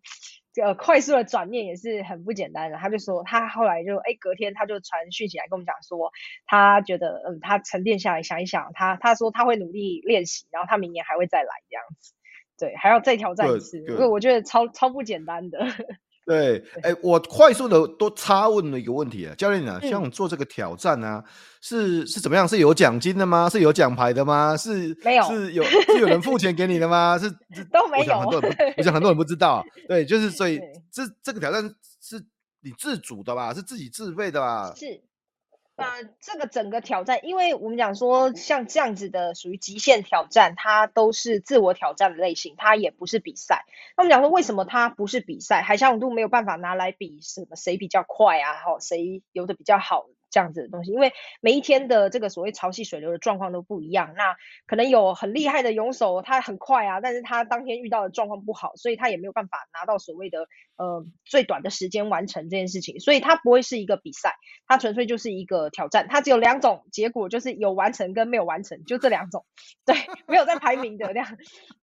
[0.62, 2.76] 呃，快速的转念也是很不简单的。
[2.76, 6.12] 他就说，他后来就，哎，隔天他就传讯息来跟我们讲说，
[6.46, 12.12] 他觉得，嗯，他沉淀下来想一想，他他说他会努力练习，然后他明年还会再来这样子，
[12.58, 13.78] 对，还要再挑战一次。
[13.78, 15.58] 因为我觉得超超不简单的。
[16.26, 22.48] 对，哎，我快速的多插问了一个问题啊，教练啊，像我做这个挑战啊，嗯、是是怎么样？
[22.48, 23.46] 是有奖金的吗？
[23.50, 24.56] 是有奖牌的吗？
[24.56, 25.24] 是没有？
[25.24, 27.18] 是有是有人付钱给你的吗？
[27.18, 27.30] 是
[27.70, 28.04] 都没有。
[28.04, 29.62] 我想很多人不，我想很多人不知道。
[29.86, 30.58] 对，就是所以
[30.90, 31.62] 这这个挑战
[32.00, 32.16] 是
[32.62, 33.52] 你自主的吧？
[33.52, 34.72] 是自己自费的吧？
[34.74, 35.02] 是。
[35.76, 35.86] 呃，
[36.20, 43.64] 这个整个挑战，因为我们讲说像这样子的属于极限挑战，它都是自我挑战的类型，它也不是比赛。
[43.96, 45.62] 那我们讲说为什么它不是比赛？
[45.62, 50.06] 海峡泳渡没有办法拿来比什么谁比较快啊，好，谁游得比较好。
[50.30, 54.34] 这样子的东西，因为每一天的这个所谓潮汐水流的状况都不一样，那
[54.66, 64.34] 可能有很厉害的泳手，他很快啊，但是他当天遇到的状况不好，所以他也没有办法拿到所谓的呃最短的时间完成这件事情，所以它不会是一个比赛，
[64.66, 69.44] 它纯粹就是一个挑战，它只有两种结果，就是有完成跟没有完成，就这两种，
[69.84, 69.94] 对，
[70.26, 71.36] 没有在排名的这样，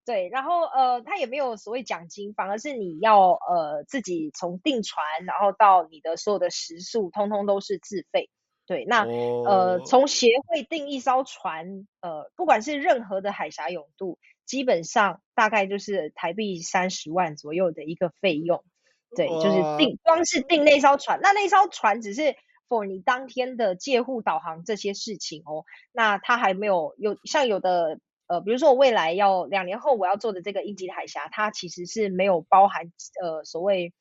[0.05, 8.29] 对，然后呃，它也没有所谓奖金，反而是你要呃自己从订船，然后到你的所有的食宿，通通都是自费。
[8.67, 9.45] 对，那、oh.
[9.45, 18.63] 呃，从协会订一艘船，呃，不管是任何的海峡泳渡，基本上大概就是台币三十万左右的一个费用。
[19.15, 19.43] 对，oh.
[19.43, 22.35] 就是订，光是订那艘船，那那艘船只是
[22.67, 25.65] for 你当天的借护导航这些事情哦。
[25.91, 33.93] 那它还没有有像有的呃，比如说我未来要两年后我要做的这个英吉利海峡，它其实是没有包含呃所谓。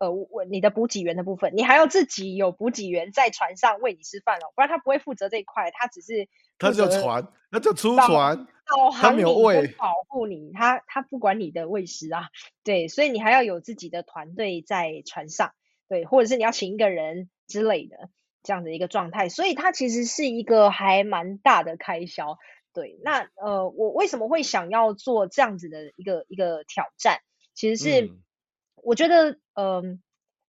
[0.00, 12.28] 呃，我你的补给员的部分，你还要自己有补给员在船上为你吃饭哦，不然他不会负责这一块，他只是他叫船，它叫出船，导航你跟保护你，他他不管你的喂食啊，
[12.64, 15.52] 对，所以你还要有自己的团队在船上，
[15.88, 18.10] 对，或者是你要请一个人之类的
[18.42, 22.38] 这样的一个状态，所以它其实是一个还蛮大的开销，
[22.72, 27.20] 对，那呃，我为什么会想要做这样子的一个一个挑战，
[27.54, 28.06] 其实是。
[28.06, 28.22] 嗯。
[28.84, 29.98] 我觉得，嗯、呃，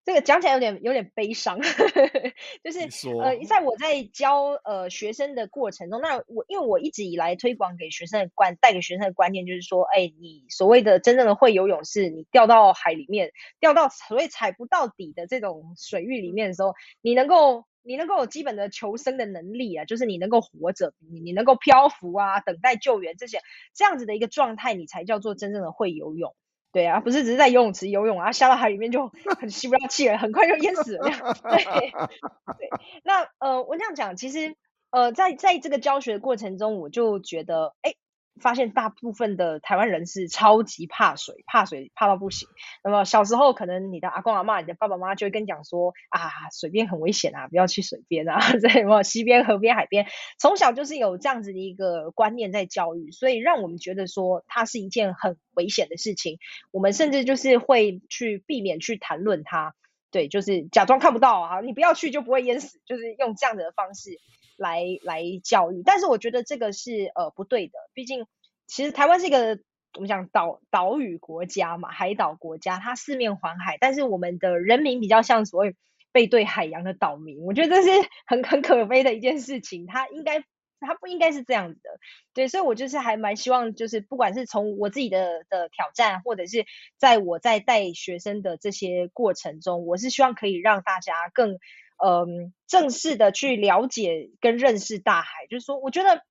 [0.09, 2.79] 这个讲起来有点有点悲伤，就是
[3.21, 23.41] 呃，在我在教呃学生的过程中，那我因为我一直以来推广给学生的观带给学生的观念就是说，哎，你所谓的真正的会游泳，是你掉到海里面，掉到所谓踩不到底的这种水域里面的时候，你能够你能够有基本的求生的能力啊，就是你能够活着，你你能够漂浮啊，等待救援这些
[23.75, 26.35] 这样子的一个状态，你才叫做真正的会游泳。
[26.71, 31.09] 对啊，不是只是在游泳池游泳啊，下到海里面就很吸不到气了，很快就淹死了。
[31.49, 32.69] 对对，
[33.03, 34.55] 那呃，我这样讲，其实
[34.91, 37.93] 呃，在在这个教学的过程中，我就觉得，哎。
[38.39, 42.47] 发现大部分的台湾人是超级怕水，怕水怕到不行。
[42.83, 50.07] 那么小时候可能你的阿公阿嬷、你的爸爸妈妈就会跟你讲说啊，水边很危险啊，不要去水边啊， 在什么溪边、河边、海边，
[50.39, 56.39] 从小就是有这样子的一个观念在教育，所以让我们觉得说它是一件很危险的事情。
[56.71, 59.75] 我们甚至就是会去避免去谈论它，
[60.11, 64.11] 对，就是假装看不到啊，你不要去就不会淹死，就是用这样的方式。
[64.59, 68.27] 来来教育，但是我觉得这个是呃不对的，毕竟
[68.67, 69.57] 其实台湾是一个
[69.93, 75.75] 我们讲岛岛屿国家嘛，海岛国家，它四面环海，但是我们的人民比较像所谓
[76.11, 80.43] 背对海洋的岛民，我觉得这是很很可悲的一件事情，它应该
[80.81, 81.89] 它不应该是这样子的，
[82.33, 86.65] 对，所以我就是还蛮希望，就是不管是从我自己的的挑战，或者是
[86.97, 91.57] 在我在带学生的这些过程中，我是希望可以让大家更。
[92.03, 96.23] 嗯，正式的去了解跟认识大海，就是说，我觉得，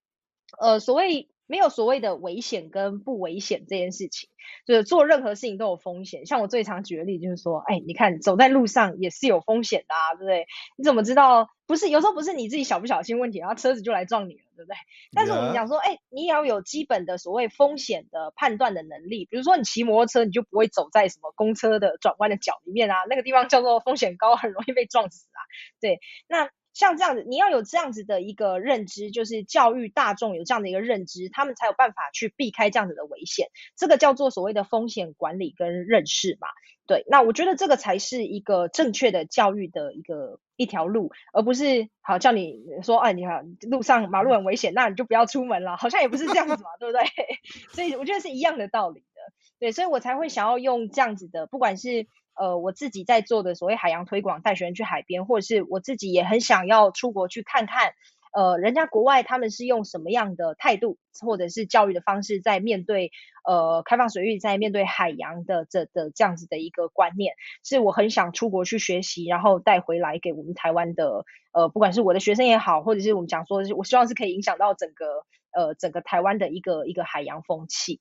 [0.59, 4.28] 呃，所谓没有所谓的危险跟不危险这件事情，
[4.64, 6.24] 就是做任何事情都有风险。
[6.26, 10.46] 像我最常举的例就是说，哎，你看走在路上也是有风险的啊，对不对？
[10.76, 11.48] 你怎么知道？
[11.66, 14.40] 不是，有时候不是你自己小不小心问题，然后车子就来撞你了。
[14.58, 14.74] 对不对？
[15.12, 19.24] 但是我们讲说，哎，你也要有基本的所谓风险的判断的能力。
[19.30, 25.38] 比如说，你骑摩托车，你就不会走在什么公车的转弯的角里面啊，那个地方叫做风险高，很容易被撞死啊。
[25.80, 33.48] 对，那像这样子，你要有这样子的一个认知，就是教育大众有这样的一个认知，他们才有办法去避开这样子的危险。
[33.76, 36.46] 这个叫做所谓的风险管理跟认识嘛。
[36.86, 47.02] 对，那我觉得这个才是一个正确的教育的一个一条路，而不是好叫你说，哎，你好路上马路很危险，那你就不要出门了，好像也不是这样子嘛，对不对？
[47.74, 49.20] 所以我觉得是一样的道理的，
[49.58, 52.06] 对，所以我才会想要用这样子的，不管是
[52.38, 57.92] 呃我自己在做的所谓海洋推广，带学生去海边，或者是我自己也很想要出国去看看。
[58.31, 63.11] 呃，人家国外他们是用什么样的态度，或者是教育的方式，在面对
[63.42, 75.07] 呃开放水域，在面对海洋的这的这样子的一个观念，是我很想出国去学习，然后带回来给我们台湾的呃，不管是我的学生也好，或者是我们讲说，我希望是可以影响到整个
[75.53, 77.98] 呃整个台湾的一个一个海洋风气。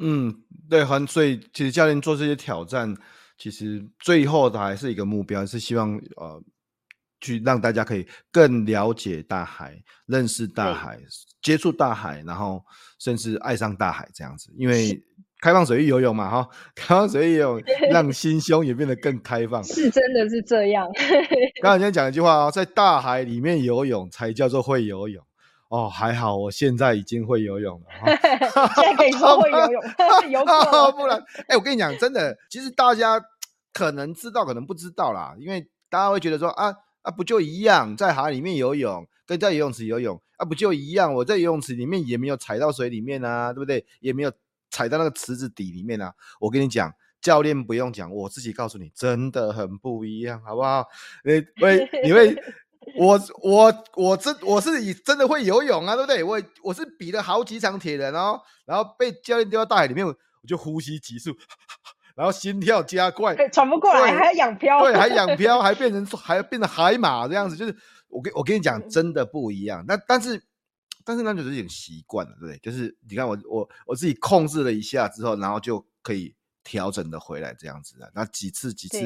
[0.00, 0.34] 嗯，
[0.68, 2.96] 对，很所以其实教练做这些挑战，
[3.38, 6.42] 其实最后的还是一个目标，是希望呃。
[7.20, 10.96] 去让大家可以更了解大海，认识大海，
[11.42, 12.64] 接触大海，然后
[13.00, 14.54] 甚至爱上大海这样子。
[14.56, 14.96] 因为
[15.40, 20.86] 开放水域游泳嘛，哈， 开放水域游泳让心胸也变得更开放，是真的是这样。
[21.60, 25.20] 刚才先讲一句话啊，在大海里面游泳才叫做会游泳
[25.68, 27.86] 哦，还好我现在已经会游泳了，
[28.74, 29.82] 现在可以说会游泳，
[30.30, 33.22] 游过 不然，哎、欸，我跟你讲，真的，其实大家
[33.72, 43.84] 可能知道，可能不知道啦，因为大家会觉得说啊啊，不就一样，在海里面游泳跟在游泳池游泳啊，不就一样，我在游泳池里面也没有踩到水里面啊，对不对？
[44.00, 44.32] 也没有。
[44.70, 46.12] 踩到那个池子底里面啊！
[46.38, 50.86] 我跟你讲，教练不用讲，我自己告诉你，真的很不一样，好不好？
[51.24, 52.36] 你会，你会，
[52.96, 56.22] 我我我真我是以真的会游泳啊，对不对？
[56.22, 60.14] 我我是比了好几场铁人哦，然后被教练丢到大海里面，我
[60.46, 61.36] 就呼吸急速，
[62.16, 67.76] 然后心跳加快，喘不过来，还要仰漂，对，还仰 漂，还变成还变成海马这样子，就是
[68.08, 69.84] 我跟我跟你讲，真的不一样。
[69.86, 70.42] 那但是。
[71.04, 72.58] 但是那就是有点习惯了，对不对？
[72.58, 78.10] 就是你看我我我自己控制了一下之后，然后就可以调整的回来这样子啊。
[78.14, 78.98] 那几次几次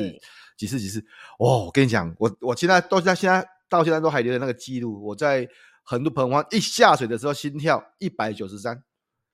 [0.56, 0.98] 几次几次，
[1.38, 3.46] 哦，我跟你讲，我我现在到现在现在
[3.78, 5.02] 到现在都还留着那个记录。
[5.04, 5.48] 我在
[5.84, 8.82] 很多澎湖湾一下水的时候，心跳一百九十三，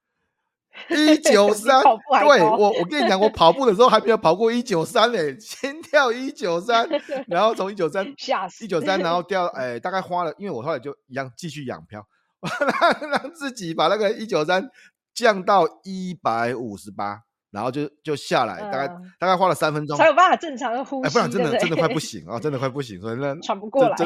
[0.90, 1.82] 一九三。
[1.82, 6.88] 对我我跟你讲，我跑步的时候还没有跑过一九三嘞，心跳一九三，
[7.26, 8.06] 然后从一九三
[8.60, 12.06] 一九三，然后掉哎，大概花了，因为我后来就一样继续养漂。
[12.40, 14.70] 让让自己把那个一九三
[15.12, 21.08] 降到一百五十八，然后就就下来，大概、呃、大概花了三分钟，才有办法正常的呼吸。
[21.08, 23.96] 哎，不然真的真的快不行啊， 真的快不行，所以那喘不过来。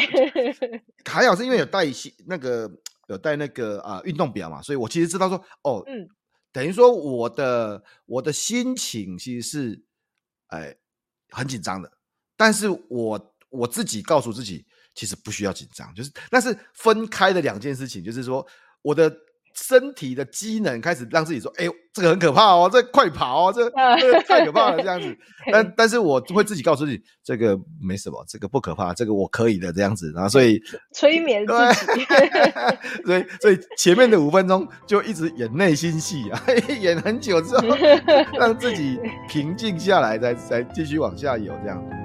[1.05, 2.71] 还好是因为有 带一些那个
[3.09, 6.07] 有带那个啊运动表嘛，所以我其实知道说哦，嗯，
[6.53, 9.83] 等于说我的我的心情其实是
[10.49, 10.75] 哎
[11.31, 11.91] 很紧张的，
[12.37, 14.65] 但是我我自己告诉自己。
[14.95, 18.05] 其实不需要紧张，就是但是分开的两件事情。
[18.05, 18.47] 就是说，
[18.83, 19.11] 我的
[19.55, 23.69] 身体的机能开始让自己说：“哎呦，这个很可怕哦，这个、快跑哦，这
[24.23, 25.17] 太可怕了。”这样子。
[25.51, 30.13] 但但是我会自己告诉自己，这个没什么，这个不可怕，这个我可以的这样子。
[30.15, 30.61] 然后所以
[30.95, 31.53] 催眠自
[31.95, 32.05] 己，
[33.05, 36.43] 所以所以前面的五分钟就一直演内心戏啊，
[36.81, 37.63] 演很久之后，
[38.39, 42.02] 让自己平静下来，再再继续往下游这样。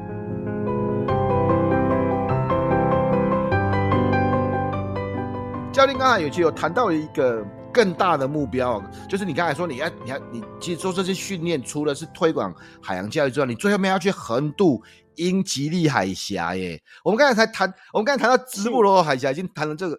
[5.78, 14.82] 教练刚才有其实有谈到了一个更大的目标，就是你刚才说你要你要你其实做这些训练，除了是推广海洋教育之外，你最后面要去横渡
[15.18, 16.82] 英吉利海峡耶。
[17.04, 19.96] 我们刚才才谈，我们刚才谈到直布罗陀海峡，已经谈了这个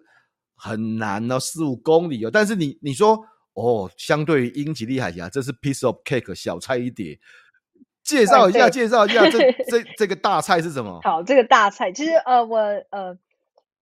[0.53, 2.29] 很难哦，四五公里哦。
[2.29, 3.17] 但是你你说
[3.53, 7.17] 哦，相对于英吉利海峡，这是 piece of cake 小菜一碟。
[8.03, 9.39] 介绍一下，介绍一下这
[9.71, 10.99] 这这个大菜是什么？
[11.05, 12.57] 好，这个大菜其实呃我
[12.89, 13.17] 呃。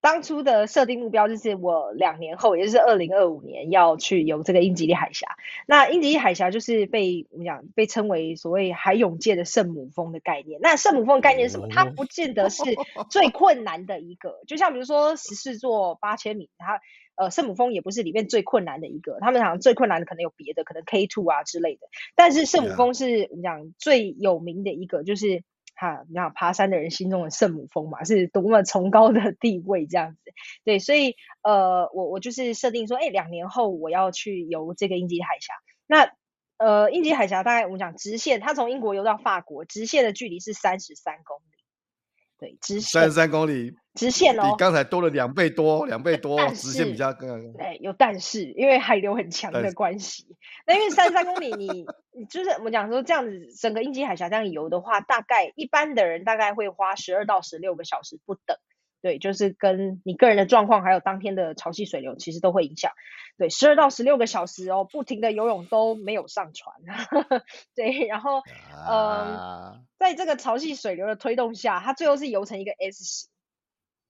[0.08, 5.36] 当初的设定目标就是我两年后，也就是二零二五年要去游这个英吉利海峡。
[5.66, 10.62] 那英吉利海峡就是被我们讲被称为所谓海泳界的圣母峰的概念。
[10.62, 11.68] 那圣母峰的概念是什么？
[11.68, 12.64] 它不见得是
[13.10, 16.80] 最困难的一个，就像比如说十四座八千米，它
[17.16, 19.18] 呃圣母峰也不是里面最困难的一个。
[19.20, 21.82] 他们好像最困难的可能有别的，可能 K two 啊之类的。
[22.16, 25.44] 但是圣母峰是我们讲最有名的一个，就是。
[25.78, 30.34] 哈，你想爬山的人心中的圣母峰嘛，是多么崇高的地位这样子。
[30.66, 35.54] 对，所以呃，我我就是设定说，哎、两年后我要去游这个英吉利海峡。
[35.86, 36.12] 那
[36.58, 41.57] 呃，英吉利海峡大概我们讲直线，它从英国游到法国，直线的距离是三十三公里。
[42.40, 47.54] 对，直线三十三公里，直线哦，比刚才多了两倍多，两倍多，直线比较更。
[47.58, 50.28] 哎，有但是，因为海流很强的关系。
[50.66, 58.56] 那因为三十三公里你，你你就是我们讲说这样子，整个英吉利海峡这样游的话，大概一般的人大概会花十二到十六个小时不等。
[59.02, 62.92] 对，就是跟你个人的状况，还有当天的潮汐水流，其实都会影响。
[63.38, 66.76] 对，十二到十六个小时哦，不停的游泳都没有上船。
[67.76, 68.42] 对，然后，
[68.88, 73.30] 嗯、呃，在这个潮汐水流的推动下，它最后是游成一个 S 型。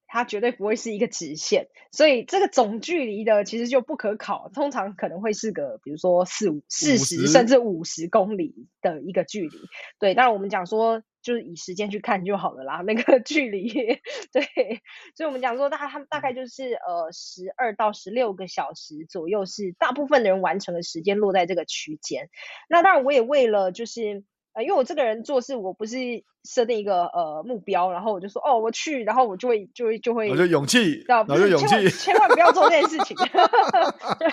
[0.09, 9.57] 它绝对不会是一个直线，所以这个总距离的其实就不可考，通常可能会是个比如说四五四十甚至五十公里的一个距离。
[9.99, 13.67] 对，当然我们讲说就是以时间去看就好了啦，那个 距离。
[14.31, 14.81] 对，
[15.13, 22.29] 所以我们讲说大他们大概就是呃十二到十六个小时左右是大部分的人完成的时间落在这个区间。
[22.69, 24.23] 那当然我也为了就是。
[24.59, 33.15] 因为我这个人做事，我不是设定一个呃目标，然后我就说哦我去，然后我就会就会就会，我就勇气，然后就勇气，千万不要做这件事情。
[34.17, 34.29] 对，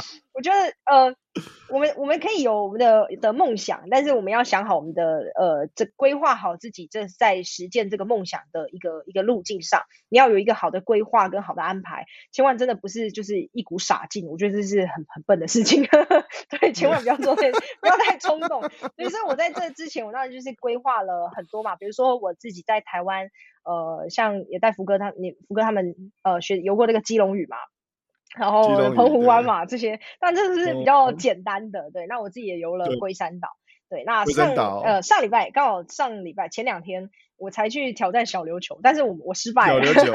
[0.32, 1.14] 我觉得呃，
[1.68, 15.84] 我们我们可以有我们的的梦想，但是我们要想好我们的呃，这规划好自己这在实践这个梦想的一个一个路径上，你要有一个好的规划跟好的安排，千万真的不是就是一股傻劲，我觉得这是很很笨的事情，
[16.48, 18.62] 对，千万不要做这，不要太冲动。
[18.62, 23.28] 所以说我在这之前，我当然就是规划了很多嘛，比如说我自己在台湾，
[23.64, 27.56] 呃，像也带福哥他你福哥他们呃学游过那个基隆屿嘛。
[28.38, 31.90] 然后澎湖湾嘛，这些，但这是比较简单的。
[31.90, 33.48] 对，那我自己也游了龟山岛。
[33.88, 39.84] 对，那上呃上礼拜刚好上礼拜前两天我才去挑战小琉球，但是我我失败了。
[39.84, 40.12] 小 琉球。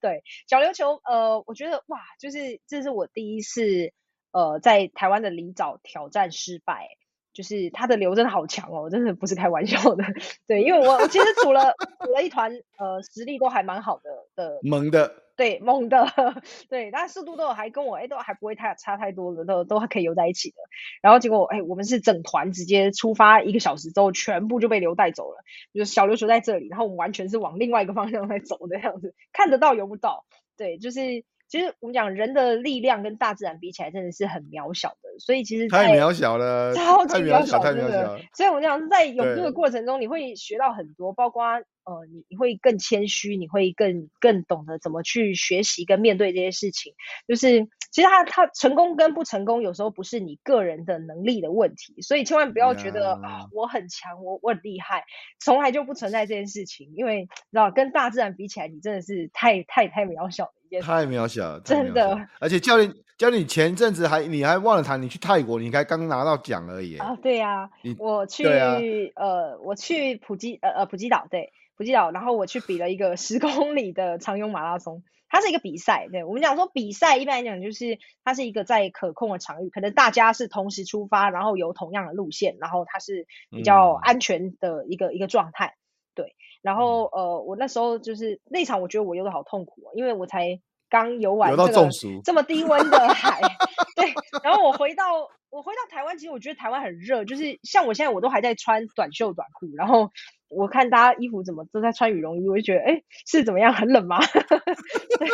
[0.00, 3.92] 对，小琉球呃，我觉得哇，就是这是我第一次
[4.32, 6.88] 呃在台湾的离岛挑战失败，
[7.32, 10.04] 就是它的流真的好强哦，真的不是开玩笑的。
[10.46, 15.23] 对，因为我我其实组了组了一团呃实力都还蛮好的的猛的。
[15.36, 16.06] 对，猛的，
[16.68, 20.56] 对，但速度都还跟我，哎，都还不会太差太多的，都都还可以游在一起的。
[21.02, 25.42] 然后结果，哎，我们是整团直接出发一个小时之后，全部就被流带走了。
[25.72, 30.24] 就是小琉球在这里，然后我们完全是往另外一个方向在走的样子，看得到游不到。
[30.56, 31.24] 对，就是
[31.54, 35.20] 其实我们讲人的力量跟大自然比起来，真的是很渺小的。
[35.20, 38.18] 所以其实太渺小了，超级渺小，太渺小。
[38.34, 41.44] 所以我们讲是在泳渡的过程中，你会学到很多，包括。
[41.86, 46.94] 呃，你你会更谦虚，你会更更懂得怎么去学习跟面对这些事情。
[47.28, 55.04] 就是其实他他成功跟不成功，有时候不是你个人的能力的问题，所以千万不要觉得啊、哦，我很强，我我很厉害，
[55.38, 56.92] 从来就不存在这件事情。
[56.96, 60.88] 因为你知道，跟大自然比起来，你真的是太太太渺小的一件事。
[60.88, 62.26] 太渺小，真的。
[62.40, 66.98] 而且教练教练，你前阵子还你还忘了谈，你去泰国，你才刚拿到奖而已。
[66.98, 68.76] 啊，对呀、啊，我去、啊、
[69.14, 71.52] 呃，我去普吉呃呃普吉岛，对。
[71.76, 75.02] 普吉岛，然后我去比了一个十公里的长泳马拉松，
[75.34, 76.06] 它是一个比赛。
[76.12, 85.74] 对，我们讲说比赛，一般来讲就是它是一个在可控的场域，可能大家是同时出发，然后有同样的路线，然后它是比较安全的一个、嗯、一个状态。
[86.14, 91.88] 对，然后呃，我那时候就是那场，我觉得我游的好痛苦，因为我才刚游完这个
[92.22, 93.40] 这么低温的海。
[93.96, 94.14] 对，
[94.44, 100.12] 然后我回到我回到台湾，其实我觉得台湾很热，就是像我现在我都还在穿短袖短裤，然后。
[100.54, 103.72] 我看大家衣服怎么都在穿羽绒衣，我就觉得，哎，是怎么样？
[103.72, 104.18] 很冷吗？
[105.18, 105.28] 对，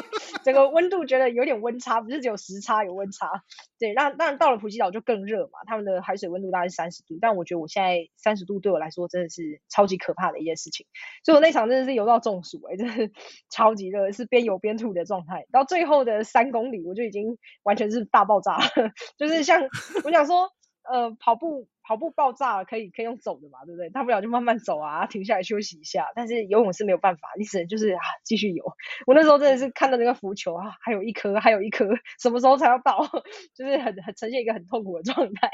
[0.45, 3.43] 整个温度觉得有点温差，不是只有时差有温差。
[3.79, 10.87] 对，那当然到了普吉岛就更热嘛，他们的海水温度大概是三十度，但我觉得我现在三十度对我来说真的是超级可怕的一件事情。
[11.25, 13.11] 所以我那场真的是游到中暑，哎，真是
[13.51, 15.47] 超级热，是边游边吐的状态。
[15.53, 18.59] 到最后的三公里，我就已经完全是大爆炸，
[19.18, 19.62] 就是像
[20.05, 20.51] 我想说，
[20.91, 21.68] 呃，跑步。
[21.82, 23.91] 跑步爆炸，可以可以用走的嘛，对不对？
[23.91, 26.07] 大不了就慢慢走啊，停下来休息一下。
[26.14, 28.64] 但是游泳是没有办法，你只能就是啊继续游。
[29.09, 31.88] 我那时候真的是看到那个浮球啊，还有一颗，还有一颗，
[32.22, 33.01] 什么时候才要到？
[33.57, 35.51] 就是很很呈现一个很痛苦的状态。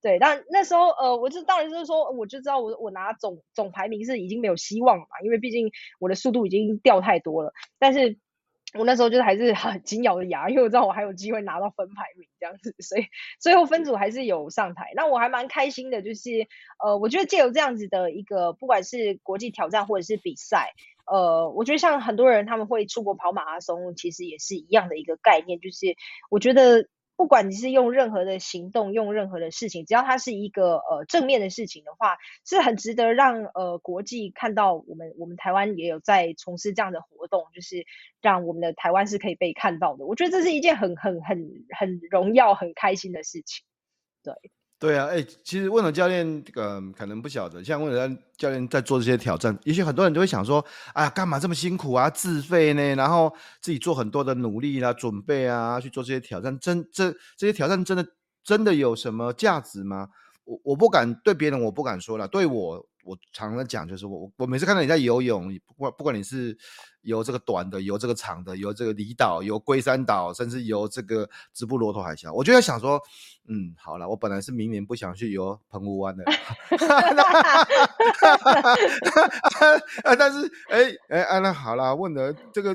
[0.00, 5.70] 对，但那时候呃，我就当然就是说，我就知道我我拿总总排名是已经没有希望了嘛，因为毕竟
[6.00, 7.52] 我的速度已经掉太多了。
[7.78, 8.16] 但是。
[8.78, 13.06] 我那时候就是还是很紧咬着牙，因为我知道我还有机会拿到分排名这样子，所以
[13.40, 14.92] 最后分组还是有上台。
[14.96, 16.30] 那我还蛮开心的，就是
[16.84, 20.74] 呃，我觉得借由这样子的一个，不管是国际挑战或者是比赛，
[21.06, 25.94] 呃，我觉得像很多人他们会出国跑马拉松，其实也是一样的一个概念，就是
[26.30, 26.88] 我觉得。
[27.16, 37.86] 不管你是用任何的行动，用任何的事情，只要它是一个呃正面的事情的话，是很值得让呃国际看到我们我们台湾也有在从事这样的活动，就是
[38.20, 40.06] 让我们的台湾是可以被看到的。
[40.06, 43.64] 我觉得这是一件很很很很荣耀、很开心的事情，
[44.22, 44.34] 对。
[44.84, 48.06] 对啊，哎、其实问了教练，这个可能不晓得，像问了
[48.36, 50.62] 教练在做这些挑战，也许很多人都会想说，
[50.92, 52.94] 哎呀，干嘛这么辛苦啊，自费呢？
[52.94, 58.06] 然后自己做很多的努力啦、准备啊，去做这些挑战，真这这些挑战真的
[58.42, 60.10] 真的有什么价值吗？
[60.44, 62.86] 我我不敢对别人，我不敢说了，对我。
[63.04, 66.56] 我常常讲，就是我我每次看到你在游泳，不管不管你是
[67.02, 72.98] 游这个短的，游这个长的，游这个离岛，游龟山岛，甚至游这个直布罗陀海峡，我就在想说，
[73.46, 76.24] 嗯，好了，我本来是明年不想去游澎湖湾的，
[80.18, 82.74] 但是哎哎哎，那好了，问了这个，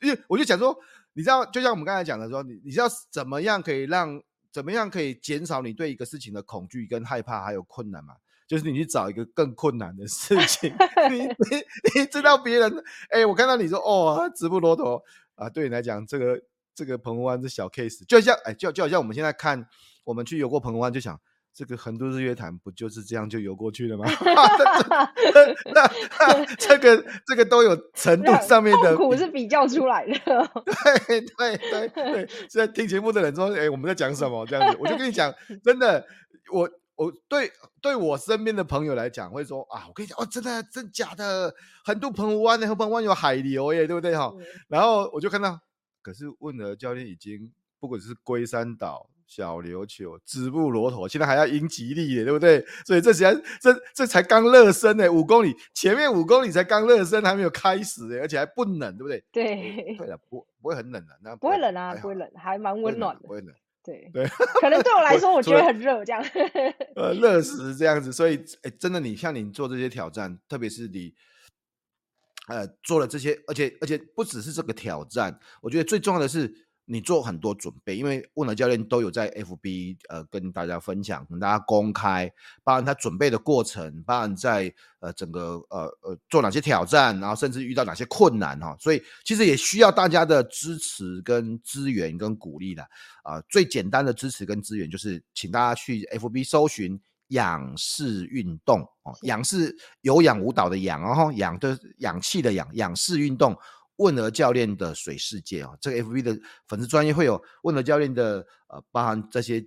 [0.00, 0.74] 因为我就想说，
[1.12, 4.20] 你知道，就像我们刚才讲的说，你你知道怎么样可以让，
[4.50, 8.14] 怎么样可以减少你对一个事情的恐惧跟害怕还有困难吗？
[8.46, 10.72] 就是你去找一个更困难的事情，
[11.10, 11.20] 你
[11.50, 12.78] 你你知道别人，
[13.10, 15.02] 哎、欸，我看到你说哦，直不罗陀
[15.34, 16.40] 啊，对你来讲，这个
[16.74, 19.66] 这个澎湖湾是小 case，就像哎、欸，就就好像我们现在看，
[20.04, 21.18] 我们去游过澎湖湾，就想
[21.52, 24.04] 这个横渡日月潭不就是这样就游过去了吗？
[25.74, 25.82] 那
[26.24, 30.14] 那这个这个都有程度上面的痛苦是比较出来的。
[31.08, 34.46] 对对对对，现在听节目的人说，哎，我们在讲什么？
[34.46, 35.34] 这样子，我就跟你讲，
[35.64, 36.06] 真的，
[36.52, 44.32] 我我对对我身边的朋友来讲，会说啊，我跟你讲，哦，真的真假的，很多澎湖湾的，澎湖湾有海流耶，对不对哈？
[44.36, 45.60] 嗯、然后我就看到，
[46.02, 49.08] 可是问了教练已经，不管是龟山岛。
[49.28, 52.64] 小琉球、直布罗陀，现在还要英吉利耶，对不对？
[52.86, 59.24] 所以这才这这才刚热身呢，五公里前面五公里才刚热身，还没有开始耶，而且还不冷，对不对？
[59.32, 63.52] 对，对了，不不会很冷的，那不会冷啊，不会冷，还蛮温暖的，不会冷。
[63.86, 64.26] 对对，
[64.60, 66.22] 可能对我来说，我觉得很热，这样。
[66.96, 71.14] 呃，热死这样子，所以哎，真的，你像你做这些挑战，特别是你
[72.48, 76.65] 呃做了这些，而且而且不只是这个挑战，我觉得最重要的是。
[76.88, 82.32] 你做很多准备，因为问了教练都有在 FB 呃跟大家分享，跟大家公开，
[82.62, 92.82] 包含他准备的过程，包含在呃整个呃呃做哪些挑战，然后甚至遇到哪些困难哈，所以其实也需要大家的支持跟资源跟鼓励的
[93.24, 93.42] 啊、呃。
[93.48, 103.58] 最简单的支持跟资源就是，请大家去 FB 搜寻仰视运动哦，仰是有氧舞蹈的仰，然后氧的氧气的氧，仰视运动。
[103.96, 106.38] 问了教练的水世界啊，这个 FB 的
[106.68, 109.64] 粉丝专业会有问了教练的呃，包含这些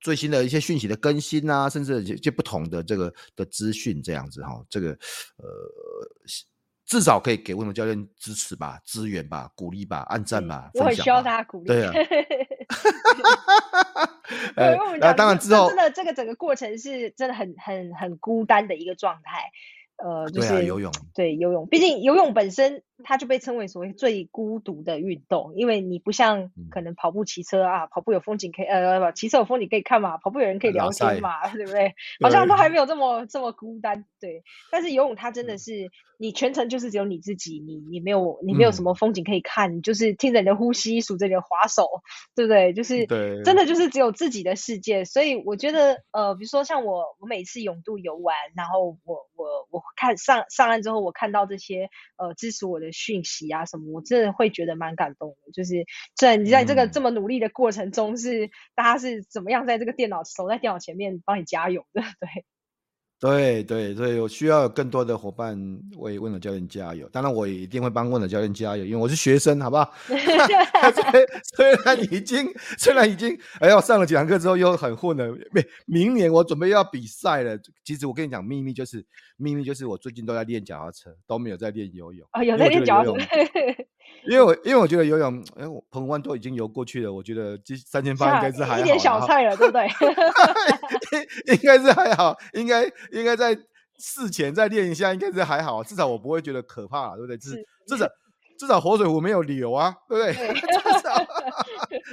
[0.00, 5.46] 最新的一些讯息的更新啊，甚至一些不同的这个的资讯这样子哈，这个呃
[6.86, 11.66] 至少可以给问了教练支持吧、资源吧、鼓励吧、按赞吧、嗯、我很需要大家鼓励。
[11.66, 11.92] 对啊，
[15.00, 19.50] 那当然之后真的这个整个过程是真的很很很孤单的一个状态。
[19.96, 31.94] 呃，就是对、啊、游泳，对游泳，毕竟游泳本身它就被称为所谓最孤独的运动，因为你不像可能跑步、骑车啊，跑步有风景可以，呃，骑车有风景可以看嘛，跑步有人可以聊天嘛，对不对？
[32.22, 34.42] 好像都还没有这么这么孤单，对。
[34.70, 35.90] 但是游泳它真的是。
[36.18, 41.86] 你全程就是只有你自己，你你没有你没有什么风景可以看，嗯、你就是听着你的呼吸，数着你的划手，
[42.34, 42.72] 对不对？
[42.72, 43.04] 就是
[43.44, 45.04] 真的就是只有自己的世界。
[45.04, 55.52] 所以我觉得，呃，比如说像我，我每次泳渡游完，然后我我我看上上岸之后，我看到这些呃支持我的讯息啊什么，我真的会觉得蛮感动的。
[55.52, 55.84] 就是
[56.14, 62.44] 在你在这个这么努力的过程中是，是、嗯、大家是怎么样在这个电脑守在电脑前面帮你加油的， 对。
[63.18, 65.58] 对对对，我需要有更多的伙伴
[65.96, 67.08] 为问了教练加油。
[67.08, 69.90] 当然，我也一定会帮问了教练加油，因为我是学生，好不好？
[71.56, 72.46] 虽然已经
[72.76, 75.34] 虽然已经，哎呀，上了几堂课之后又很混了。
[75.86, 77.58] 明明年我准备要比赛了。
[77.84, 79.02] 其实我跟你讲秘密，就是
[79.38, 82.28] 秘密就是我最近都在练脚踏车，都没有在练游泳。
[82.32, 83.16] 啊、哦，有在练脚踏车。
[84.28, 89.86] 因为我因为我觉得游泳，哎，我澎湖湾都已经游过去了，我觉得这三千八应该是还好，一点小菜了，对不对？
[91.46, 93.54] 应应该是还好，应该应该在
[93.98, 97.38] 事前再练一下，应该是还好，至少我不会觉得可怕，对不对？
[97.38, 97.54] 至
[97.86, 98.08] 至少
[98.58, 100.34] 至少活水湖没有流啊，对不对？
[100.34, 101.14] 对 至少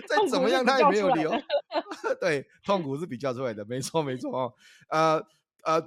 [0.07, 1.31] 再怎么样它也没有流，
[2.21, 4.53] 对，痛苦是比较出来的，没错没错哦，
[4.89, 5.19] 呃
[5.65, 5.81] 呃，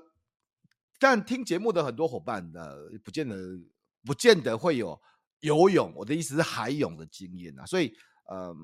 [0.98, 3.36] 但听节目的很多伙伴的，呃，不见得
[4.04, 4.98] 不见得会有。
[5.40, 7.92] 游泳，我的意思是海泳的经验啊，所以，
[8.32, 8.54] 嗯，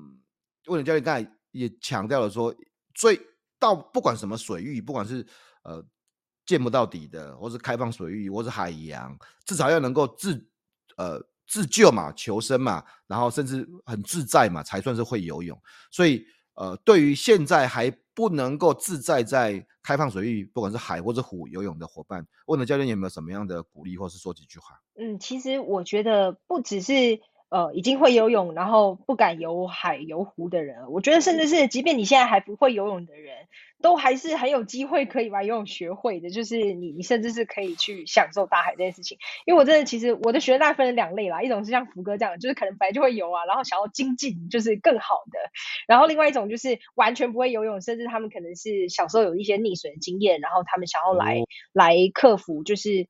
[0.65, 2.53] 问了教练刚才也强调了说，
[2.93, 3.19] 最
[3.59, 5.25] 到不管什么水域，不管是
[5.63, 5.85] 呃
[6.45, 10.49] 见不到底的，或是开放水域，或是海洋，至少要能够自
[10.97, 15.57] 呃自救嘛，求生嘛，然后甚至很自在嘛，才算是会游泳。
[15.91, 16.25] 所以，
[16.55, 24.79] 呃，对于现在还不能够自在在开放水域，不管是海或者湖游泳的伙伴，问了教练有没有什么样的鼓励，或是说几句话？
[24.95, 27.19] 嗯，其实我觉得不只是
[27.53, 33.47] 呃已经会游泳，然后不敢游海游湖的人，我觉得甚至是即便你现在还不会游泳的人，
[33.79, 36.31] 都还是很有机会可以把游泳学会的。
[36.31, 39.19] 就是你，你甚至是可以去享受大海这件事情。
[39.45, 45.37] 因为我真的其实我的学大分成两类啦，一种是像福哥这样，就是可能本来就会游啊，然后想要精进，就是更好的；
[45.85, 53.05] 然后另外一种就是完全不会游泳，甚至他们可能是小时候有一些溺水的经验，然后他们想要来、哦、来克服，就是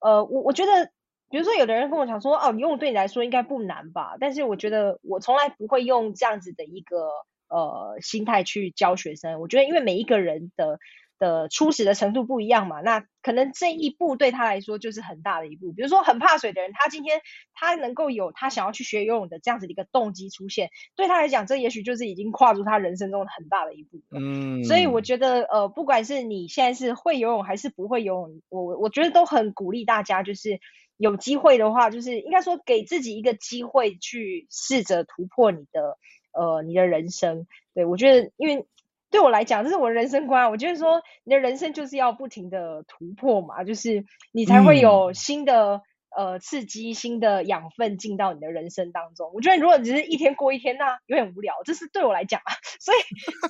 [0.00, 0.90] 呃，我我觉得。
[1.28, 4.16] 比如说，有的人跟我讲说，哦，游泳对你来说应该不难吧？
[4.20, 7.08] 但是我觉得我从来不会用这样子的一个
[7.48, 9.40] 呃心态去教学生。
[9.40, 10.78] 我觉得，因为每一个人的
[11.18, 15.72] 的初始的程度不一样嘛，那可能这一步对他来说就是很大的一步。
[15.72, 17.20] 比如说，很怕水的人，他今天
[17.54, 24.00] 他能够有他想要去学游泳的这样子的一个动机出现，对他来讲，这也许就是已经跨出他人生中很大的一步。
[24.16, 30.60] 嗯，所以我觉得，呃，不管是你现在是会游泳还是不会游泳，我我觉得都很鼓励大家，就是。
[30.96, 35.98] 有机会的话，就是应该说给自己一个机会去试着突破你的
[36.32, 37.46] 呃你的人生。
[37.74, 38.66] 对，我觉得，因为
[39.10, 40.50] 对我来讲，这是我的人生观。
[40.50, 45.82] 我觉得说，你的人生就是要不停的突破嘛，就是你才会有新的。
[46.16, 49.30] 呃，刺激新的养分进到你的人生当中。
[49.34, 51.54] 我觉得，如果只是一天过一天，那有点无聊。
[51.64, 52.98] 这是对我来讲啊， 所以，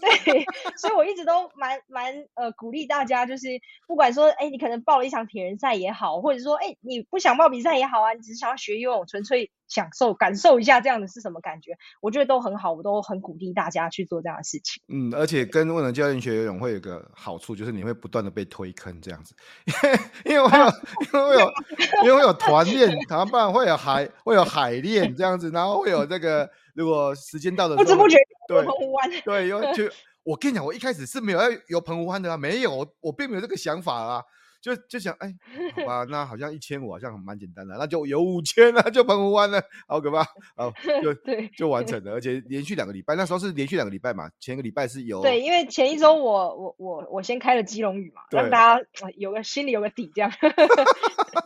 [0.00, 0.44] 对，
[0.76, 3.46] 所以我一直都蛮蛮呃鼓励大家，就是
[3.86, 9.52] 不管说，哎，你可能报了一场铁人赛也好，或者说，哎，你不想报比赛也好啊，你只是想要学游泳，纯粹。
[9.68, 14.82] 享受感受一下这样的是什么感觉，我觉得都很好，我都很鼓励大家去做这样的事情。
[14.88, 19.34] 嗯，而且跟问能教练学游泳会有个好处，就是你会不断的被推坑这样子，
[20.24, 20.66] 因 为因为我有
[21.12, 21.52] 因为我有
[22.04, 28.16] 因为我有团练，然后不然会有海会有海练这样子，然后会有这个如果时间到的时候，不知不觉
[28.48, 29.84] 对澎湖湾，对，有就
[30.22, 34.22] 我跟你讲，我一开始是没有要游澎湖湾的啊，没有，我并没有这个想法啊。
[34.66, 35.32] 就就想哎，
[35.76, 40.24] 好吧， 那好像一千五好像蛮简单的，那就有五千了，就澎湖湾了，好可怕，
[40.56, 48.84] 好就对就完成了，而且连续两个礼拜，那时候是连续两个礼拜嘛，前一个礼拜是有对，因为前一周我我我我先开了基隆屿嘛，让大家
[49.16, 50.32] 有个心里有个底，这样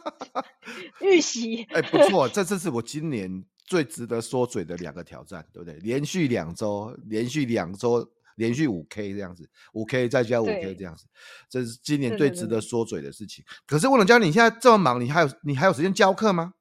[1.03, 5.79] 预习哎不错，这这是我今年最值得说嘴的两个挑战，对不对？
[5.81, 8.11] 连续两周，连续两周。
[8.37, 11.07] 连续五 K 这样子，五 K 再加五 K 这样子，
[11.49, 13.45] 这是今年最值得说嘴的事情。
[13.66, 16.55] 可是问能教练，你现在这么忙，你还有你还有时间教课吗？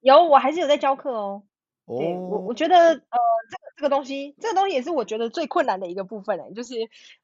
[0.00, 1.44] 有，我还是有在教课哦。
[1.92, 3.18] 哦，我我觉得呃，
[3.50, 6.74] 这个这个东西，这个东西也是我觉得最困难的一个部分哎，就是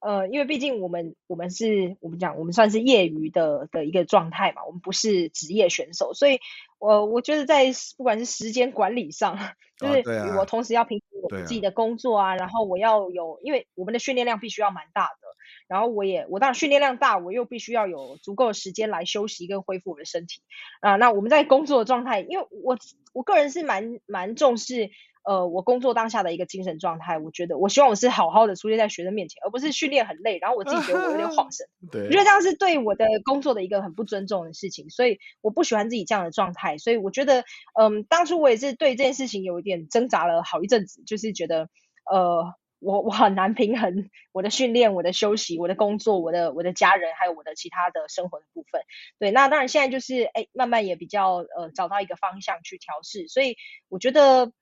[0.00, 6.40] 呃，因为毕竟我们我们是我们讲我们算是业余的的一个状态嘛，我们不是职业选手，所以
[6.78, 7.66] 我我觉得在
[7.96, 9.38] 不管是时间管理上，
[9.76, 10.02] 就是
[10.38, 11.02] 我同时要平。
[11.20, 15.27] 我自己的工作啊，然后我要有，因为我们的训练量必须要蛮大的，
[15.68, 20.42] 然后我也，我当然训练量大，我又必须要有足够的时间来休息跟恢复我的身体
[20.80, 20.96] 啊。
[20.96, 22.76] 那我们在工作的状态，因为我
[23.12, 24.90] 我个人是蛮蛮重视。
[25.24, 31.66] 呃，我工作当下的一个精神状态，我觉得我希望我是好好的出现在学生面前，而不是训练很累，然后我自己觉得我有点晃神。
[31.92, 36.78] 对，我觉得这样是对我的工作的一个很不尊重的事情，所以我不喜欢自己这样的状态。
[36.78, 37.44] 所以我觉得，
[37.78, 41.68] 嗯，当初我也是对这件事情有一点挣扎了好一阵子，就是觉得，
[42.10, 48.82] 呃，我我很难平衡我的训练、我的休息、我的工作、我的我的家人，还有我的其他的生活的部分。
[49.18, 53.56] 对，那当然现在就是，哎，慢慢也比较呃找到一个方向去调试，所以
[53.88, 54.52] 我觉得。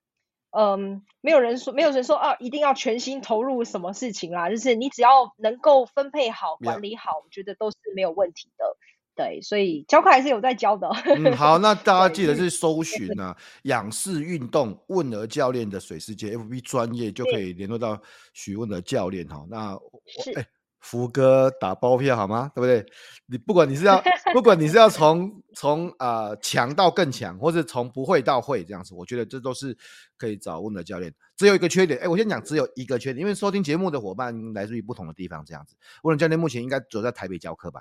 [0.59, 4.49] 嗯，没有人说，没有人说啊，一定要全心投入什么事情啦。
[4.49, 8.79] 就是你只要能够分配好、管理好，我觉得都是没有问题的。
[9.17, 10.89] 对，所以教课还是有在教的。
[11.07, 18.01] 嗯，好，那 大家记得是搜寻啊，仰视运动问能教练的水世界 FB 专业就可以联络到
[18.33, 19.45] 许问的教练哈。
[19.49, 20.03] 那我
[20.37, 20.47] 哎。
[20.79, 22.49] 福哥打包票好吗？
[22.55, 22.87] 对不对？
[23.27, 24.01] 你不管你是要，
[24.33, 29.77] 不管你是要从从呃强到更强，或是从不会到会这样子，我觉得这都是
[30.17, 31.12] 可以找问的教练。
[31.37, 35.75] 只有一个缺点，哎，我先讲，只有一个缺点，因为收听节目的伙伴来自于不同的地方，这样子。
[36.05, 37.81] 问的教练目前应该只有在台北教课吧？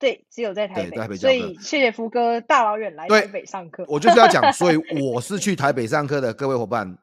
[0.00, 0.90] 对，只有在台北。
[0.90, 1.16] 在台北。
[1.16, 3.84] 所以谢谢福哥大老远来台北上课。
[3.86, 6.98] 我就是要讲，所以 我是去台北上课的，各位伙伴。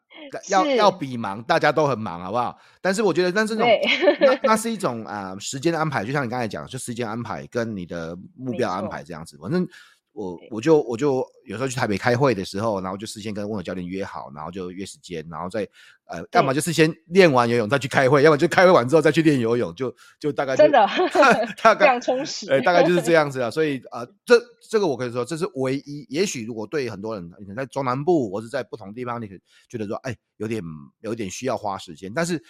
[0.50, 2.58] 要要比忙，大家都很忙，好不好？
[2.82, 9.66] 但是我觉得，但是那种那那 是一种啊、呃、时间的安排，就像你刚才讲，就时间安排跟你的目标安排这样子，反正。
[10.18, 15.62] 我我就我就有时候去台北开会的时候，然后就事先跟问能教练约好，然后就约时间，然后再
[16.06, 20.88] 呃，要么就是先练完游泳再去开会，要么就开会完之后再去练游泳，就就大概就真的
[21.62, 23.52] 大概非常充实，哎，大概就是这样子啊。
[23.52, 24.42] 所以啊、呃，这
[24.72, 26.08] 这个我可以说这是唯一。
[26.10, 29.40] 也许如果对很多人，你在中南部或是在不同地方，你可以
[29.70, 30.64] 觉得说，哎，有点
[31.02, 32.44] 有点需要花时间，但是。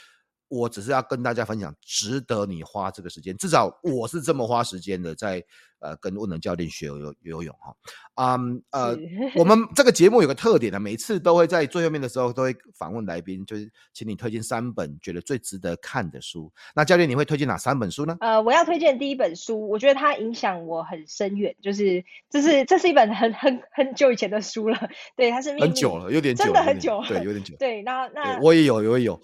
[0.50, 5.44] 我只是要跟大家分享，值得你花这个时间，至少我是这么花时间的，在
[5.80, 7.76] 呃跟问能教练学游游泳哈。
[8.16, 8.98] 嗯呃，
[9.36, 16.52] 我们这个节目有个特点呢，每次都会在最后面的时候都会访问来宾，就是请你推荐三本觉得最值得看的书。
[16.74, 18.18] 那教练你会推荐哪三本书呢？
[18.20, 27.56] 呃，我要推荐第一本书，我觉得它影响我很深远，就是这是这是一本很很很久以前的书了，对，它是很久了，有点久真的很久，对，有点久。
[27.60, 29.22] 对，那那我也有，我也有。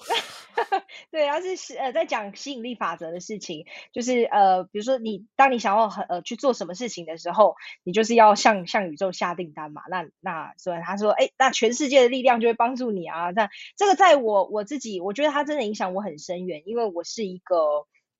[1.09, 9.81] 对，它是呃在讲吸引力法则的事情，就是呃，比如说你当你想要很呃去做什么事情的时候，你就是要向向宇宙下订单嘛。
[9.89, 13.31] 那那所以他说，哎，那全世界的力量就会帮助你啊。
[13.31, 17.55] 那这个在我我自己，我觉得它真的影响我很深远，因为我是一个。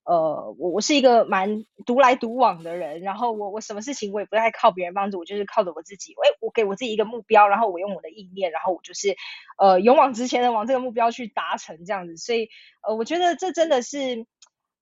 [0.06, 6.12] 呃，我我是一个蛮独来独往的人，然后我我什么事情我也不太靠别人帮助，我就是靠着我自己。
[6.12, 9.16] 哎，我给我自己一个目标，然后我用我的意念，然后我就是
[9.56, 12.18] 呃勇往直前的往这个目标去达成这样子。
[12.18, 12.50] 所以
[12.86, 14.26] 呃，我觉得这真的是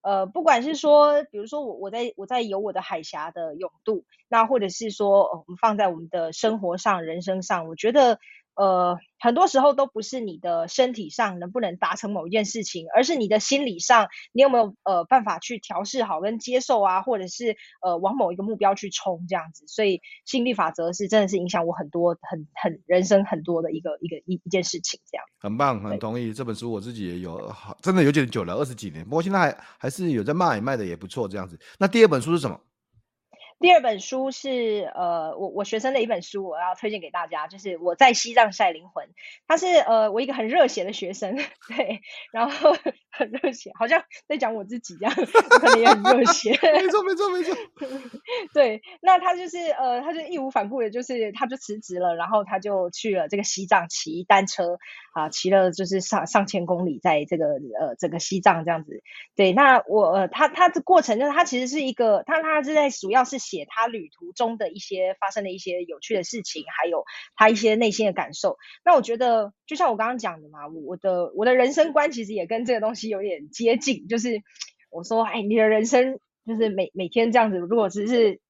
[0.03, 8.18] 呃，不管是说，比如说我我在我在有我的海峡的泳渡，那或者是说，呃，我们放在我们的生活上、人生上，我觉得
[8.55, 19.64] 呃，很多时候都不是你的身体上能不能达成某一件事情，而是你的心理上，你有没有呃办法去调试好跟接受啊，或者是呃往某一个目标去冲这样子。
[19.66, 25.24] 所以吸引力法则是真的是影响我很多很很人生很多的一个一个一一件事情，这样。
[25.40, 26.32] 很棒，很同意。
[26.32, 31.59] 这本书我自己也有，好，真的有点久了，二十几年，不过现在还还是有在卖，卖的也不错这样子。
[31.78, 32.61] 那第二本书是什么？
[33.62, 39.08] 第二本书是呃，我我学生的一本书，我要推荐给大家，就是我在西藏晒灵魂。
[39.46, 41.36] 他是呃，我一个很热血的学生，
[41.68, 42.00] 对，
[42.32, 42.72] 然后
[43.12, 46.50] 很热血，好像在讲我自己这样，我可能也很热血。
[46.60, 47.56] 没错，没错，没错。
[48.52, 54.76] 对，那他就是呃，他就义无反顾的，就是他就辞职了，然后他就去了这个西藏骑单车
[55.14, 57.44] 啊，骑了就是上上千公里，在这个
[57.78, 59.04] 呃整个西藏这样子。
[59.36, 63.51] 对，那我呃他他的过程就是他其实是一个，他他是在主要是。
[63.53, 67.05] 写他旅途中的一些发生的一些有趣的事情，还有
[67.36, 68.57] 他一些内心的感受。
[68.82, 74.09] 那我觉得，就像我刚刚讲的嘛，我的我的人生观其实也跟这个东西有点接近。
[74.09, 74.42] 就是
[74.90, 78.40] 我说，哎，你的人生就是每每天这样子，如果只是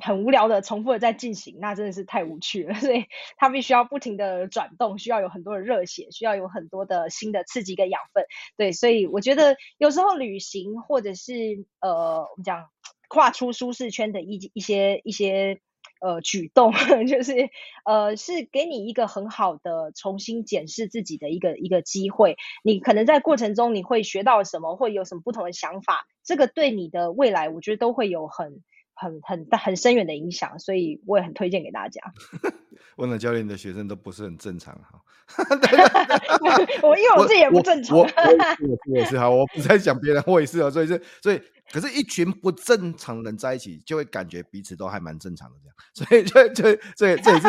[0.00, 2.74] 很无聊的重复的在进行，那真的是太无趣了。
[2.78, 8.24] 所以，他必须要不停的转动，需要有很多的热血，需要有很多的新的刺激跟养分。
[8.56, 11.32] 对，所以我觉得有时候旅行或者是
[11.80, 12.68] 呃，我们讲。
[13.08, 15.60] 跨出舒适圈的一一些一些
[16.00, 16.72] 呃举动，
[17.06, 17.50] 就是
[17.84, 22.36] 呃是给你一个很好的重新检视自己的一个一个机会。
[22.62, 28.62] 你可能在过程中你会学到什么，会有什么不同的想法，这个对你的未来，我觉得都会有很
[28.94, 30.58] 很很很深远的影响。
[30.58, 32.00] 所以我也很推荐给大家。
[32.96, 35.00] 问了教练的学生都不是很正常哈。
[36.82, 37.96] 我因为我自己也不正常。
[37.98, 41.40] 我我，我，我也是哈，我不在讲别人，我也是啊，所以是所以。
[41.72, 47.42] 可是，一群不正常人在一起，就会感觉彼此都还蛮正常的这样，所以就就这这也是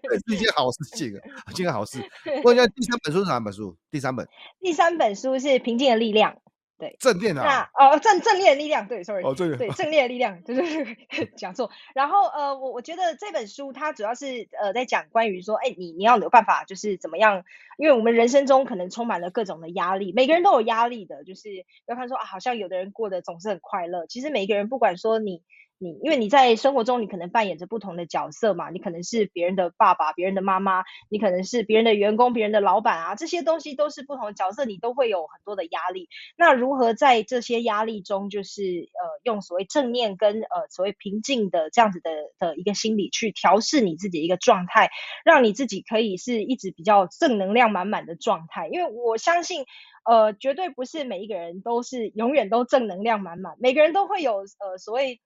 [0.00, 1.12] 这是一件好事情，
[1.50, 1.98] 一件好事。
[2.44, 3.76] 问一下，第三本书是哪本书？
[3.90, 4.24] 第三本，
[4.60, 6.32] 第三本书是《平静的力量》。
[6.78, 10.62] 对，正念啊，哦，正正念的力量，对，sorry，哦，对，对， 正念的力量，就是
[11.36, 11.70] 讲错。
[11.94, 17.44] 然后呃，我我觉得这本书它主要是呃在讲关于说，哎，你你要有办法，就是怎么样，
[17.78, 21.48] 因为我们人生中可能充满了各种的压力，每个人都有压力的，就是
[21.86, 25.42] 不要看说啊，好像有的人过得总是很快乐，其实每一个人不管说你。
[25.78, 36.08] 你因为你在生活中，你可能扮演着不同的角色嘛，你可能是别人的爸爸、别人的妈妈，你可能是别人的员工、别人的老板啊，这些东西都是不同的角色，你都会有很多的压力。
[36.36, 44.88] 那如何在这些压力中，就是呃用所谓正念跟呃所谓平静的这样子的的一个心理去调试你自己一个状态，
[45.24, 48.68] 让你自己可以是一直比较正能量满满的状态。
[48.68, 49.66] 因为我相信，
[50.04, 55.20] 呃，绝对不是每一个人都是永远都正能量满满，每个人都会有呃所谓。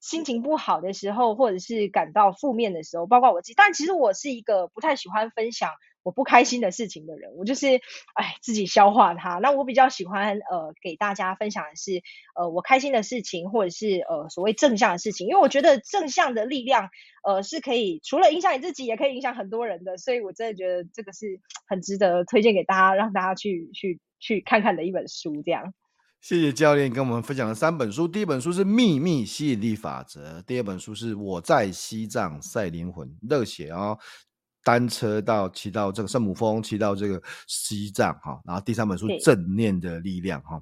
[0.00, 3.54] 心情不好的时候，或者是感到负面的时候，包括我自己。
[3.56, 5.70] 但其实我是一个不太喜欢分享
[6.02, 7.80] 我不开心的事情的人，我就是
[8.14, 9.38] 哎自己消化它。
[9.38, 12.02] 那我比较喜欢呃给大家分享的是
[12.36, 16.90] 呃我开心的事情，或者是呃所谓正向的事情，因为我觉得正向的力量
[17.24, 19.96] 呃是可以除了影响你自己，也可以影响很多人的。
[19.98, 25.74] 所以我真的觉得这个是很值得推荐给大家，让大家去去去看看的一本书，这样。
[26.20, 33.96] 谢谢教练跟我们分享了三本书，第一本书是《秘密吸引力法则》，第二本书是我在西藏赛灵魂，热血哦，
[34.64, 40.60] 单车到骑到这个圣母峰，骑到这个西藏哈，然后第三本书正念的力量哈，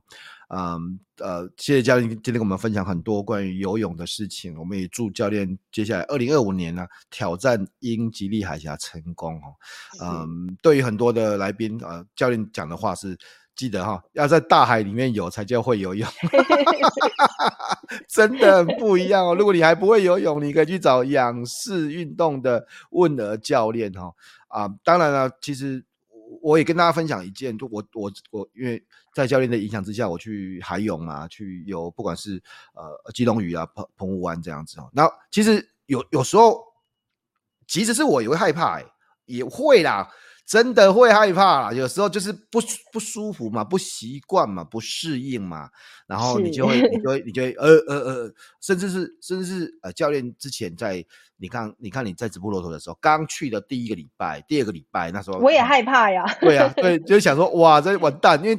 [0.48, 9.48] 嗯呃，谢谢教练今天跟我们分享很多关于游泳的事情，我们也祝教练接下来二零二五年呢挑战英吉利海峡成功哈，
[10.02, 13.16] 嗯，对于很多的来宾啊、呃，教练讲的话是。
[13.56, 16.08] 记得哈，要在大海里面游才叫会游泳，
[18.08, 19.34] 真的很不一样哦。
[19.34, 24.12] 如果你还不会游泳，你可以去找仰视运动的问儿教练哈。
[24.48, 25.84] 啊，当然了，其实
[26.42, 28.82] 我也跟大家分享一件，就我我我，因为
[29.14, 32.42] 在教练的影响之下，我去海泳啊，去游，不管是
[32.74, 34.90] 呃基隆屿啊、澎澎湖湾这样子哦。
[34.92, 36.60] 那其实有有时候，
[37.68, 38.86] 其实是我也会害怕、欸，
[39.26, 40.10] 也会啦。
[40.46, 42.60] 真的会害怕啦，有时候就是不
[42.92, 45.70] 不舒服嘛，不习惯嘛，不适应嘛，
[46.06, 51.02] 然后你就会，你就会，你就会， 呃呃呃，甚至是，甚至是，呃，教练之前在，
[51.38, 58.56] 你看，你看你在直播骆驼的时候，刚去的第一个礼拜，第二个礼拜，那时候我也害怕呀，对啊，对， 就想说，哇，这完蛋，因为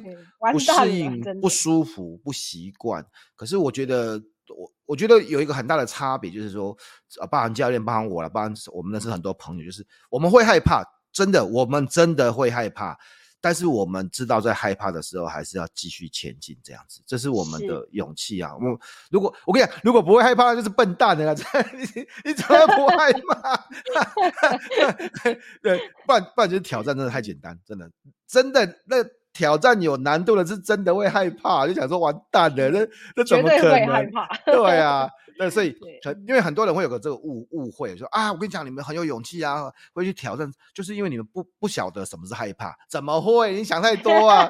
[0.51, 3.05] 不适应，不舒服，不习惯。
[3.35, 4.19] 可是我觉得，
[4.49, 6.75] 我我觉得有一个很大的差别，就是说，
[7.21, 10.83] 啊，包含教练，包含我了，包含我们认识很多朋友，就是我们会害怕。
[11.15, 12.97] 真的，我们真的会害怕，
[13.39, 18.51] 但是我们知道在害怕的时候还是要继续前进，这样子，这是我们的勇气啊。
[18.57, 21.33] 我如果我跟你讲，如果不会害怕，就是笨蛋的啦。
[21.73, 23.65] 你 你怎么不害怕？
[25.63, 27.89] 对，不然不然就是挑战真的太简单，真的
[28.27, 28.97] 真的那。
[29.35, 32.79] 挑战有难度的是真的会害怕， 就想说完蛋了，那
[33.17, 33.85] 那怎么可能？
[33.87, 34.25] 害怕。
[34.49, 42.73] 对啊，那所以很因为很多人会有个这个误误会，说啊，我跟你讲，你们很有勇气啊，会去挑战，就是因为你们不不晓得什么是害怕。
[42.89, 43.53] 怎么会？
[43.53, 44.49] 你想太多啊！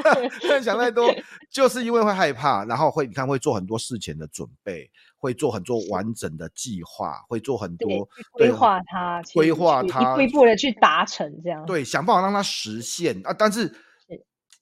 [0.64, 1.14] 想太多，
[1.52, 11.66] 就是因为会害怕，然后会你看会做很多事前的准备，会做很多完整的计划，会做很多规划它，规划它，一步一步的去达成这样。
[11.66, 13.70] 对，想办法让它实现啊，但是。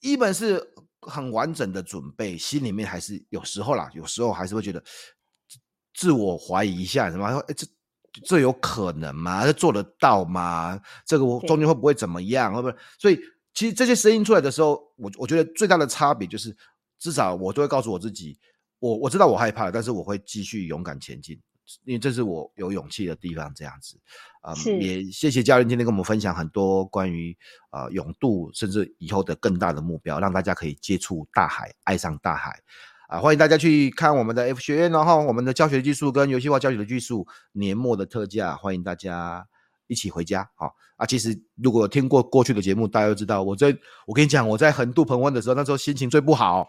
[0.05, 0.63] 一本是
[1.01, 4.83] 很完整的准备，心里面还是有时候啦，有时候还是会觉得
[5.95, 7.67] 自我怀疑一下，什么说，哎，这
[8.27, 9.47] 这有可能吗？
[9.47, 10.79] 这做得到吗？
[11.07, 12.53] 这个我中间会不会怎么样？
[12.53, 12.77] 会不会？
[12.99, 13.19] 所以
[13.55, 16.55] 其实这些声音出来的时候，我我觉得最大的差别就是，
[16.99, 18.39] 至少我都会告诉我自己，
[18.79, 21.41] 我我知道我害怕了，但是我会继续勇敢前进。
[21.85, 23.99] 因为这是我有勇气的地方，这样子，
[24.43, 27.37] 啊、嗯，也谢谢教练今天跟我们分享很多关于
[27.71, 32.61] 啊、呃、勇度，甚至以后的更大的目标，让大家可以接触大海，爱上大海，
[33.09, 39.47] 啊，欢迎大家去看我们的 F 学院，然后我们的教学技术跟游戏化教学的技术年末的特价，欢迎大家。
[39.95, 41.07] 一起回家，好啊！
[41.07, 43.73] 其实如果听过过去的节目，大家都知道，我在
[44.09, 46.67] 我跟你讲，我在横渡澎湾的时候，那时候心情最不好。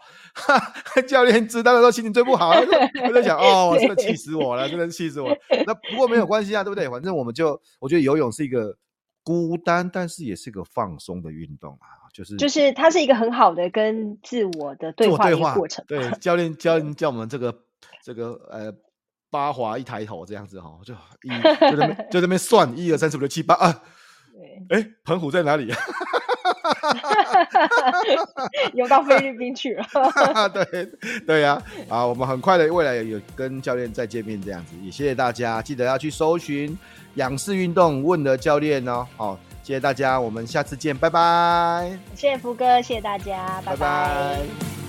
[1.08, 5.36] 教练知道的时候心情最不好，他在想， 哦，真的气死我了，真的气死我了。
[5.66, 6.88] 那不过没有关系啊，对不对？
[6.88, 8.76] 反正我们就，我觉得游泳是一个
[9.24, 15.84] 孤单，但是也是一个放松的运动啊，就是就是它是一个很好的跟自我的对话的过程。
[15.88, 17.52] 对，教练教教我们这个
[18.04, 18.72] 这个呃。
[19.36, 21.28] 八划一抬头这样子哈，就一
[21.70, 23.82] 就在那边 就在那边算一二三四五六七八啊，
[24.68, 25.70] 对，哎，澎湖在哪里？
[28.72, 29.84] 游到菲律宾去了。
[30.50, 30.88] 对
[31.26, 36.76] 对呀，啊，啊，我们很快的未来有跟教练再见面这样子，也谢谢大家，记得要去搜寻
[37.14, 39.06] 仰视运动问的教练哦。
[39.16, 41.98] 好，谢谢大家，我们下次见，拜拜。
[42.14, 43.76] 谢谢福哥，谢谢大家，拜拜。
[43.76, 44.85] 拜拜。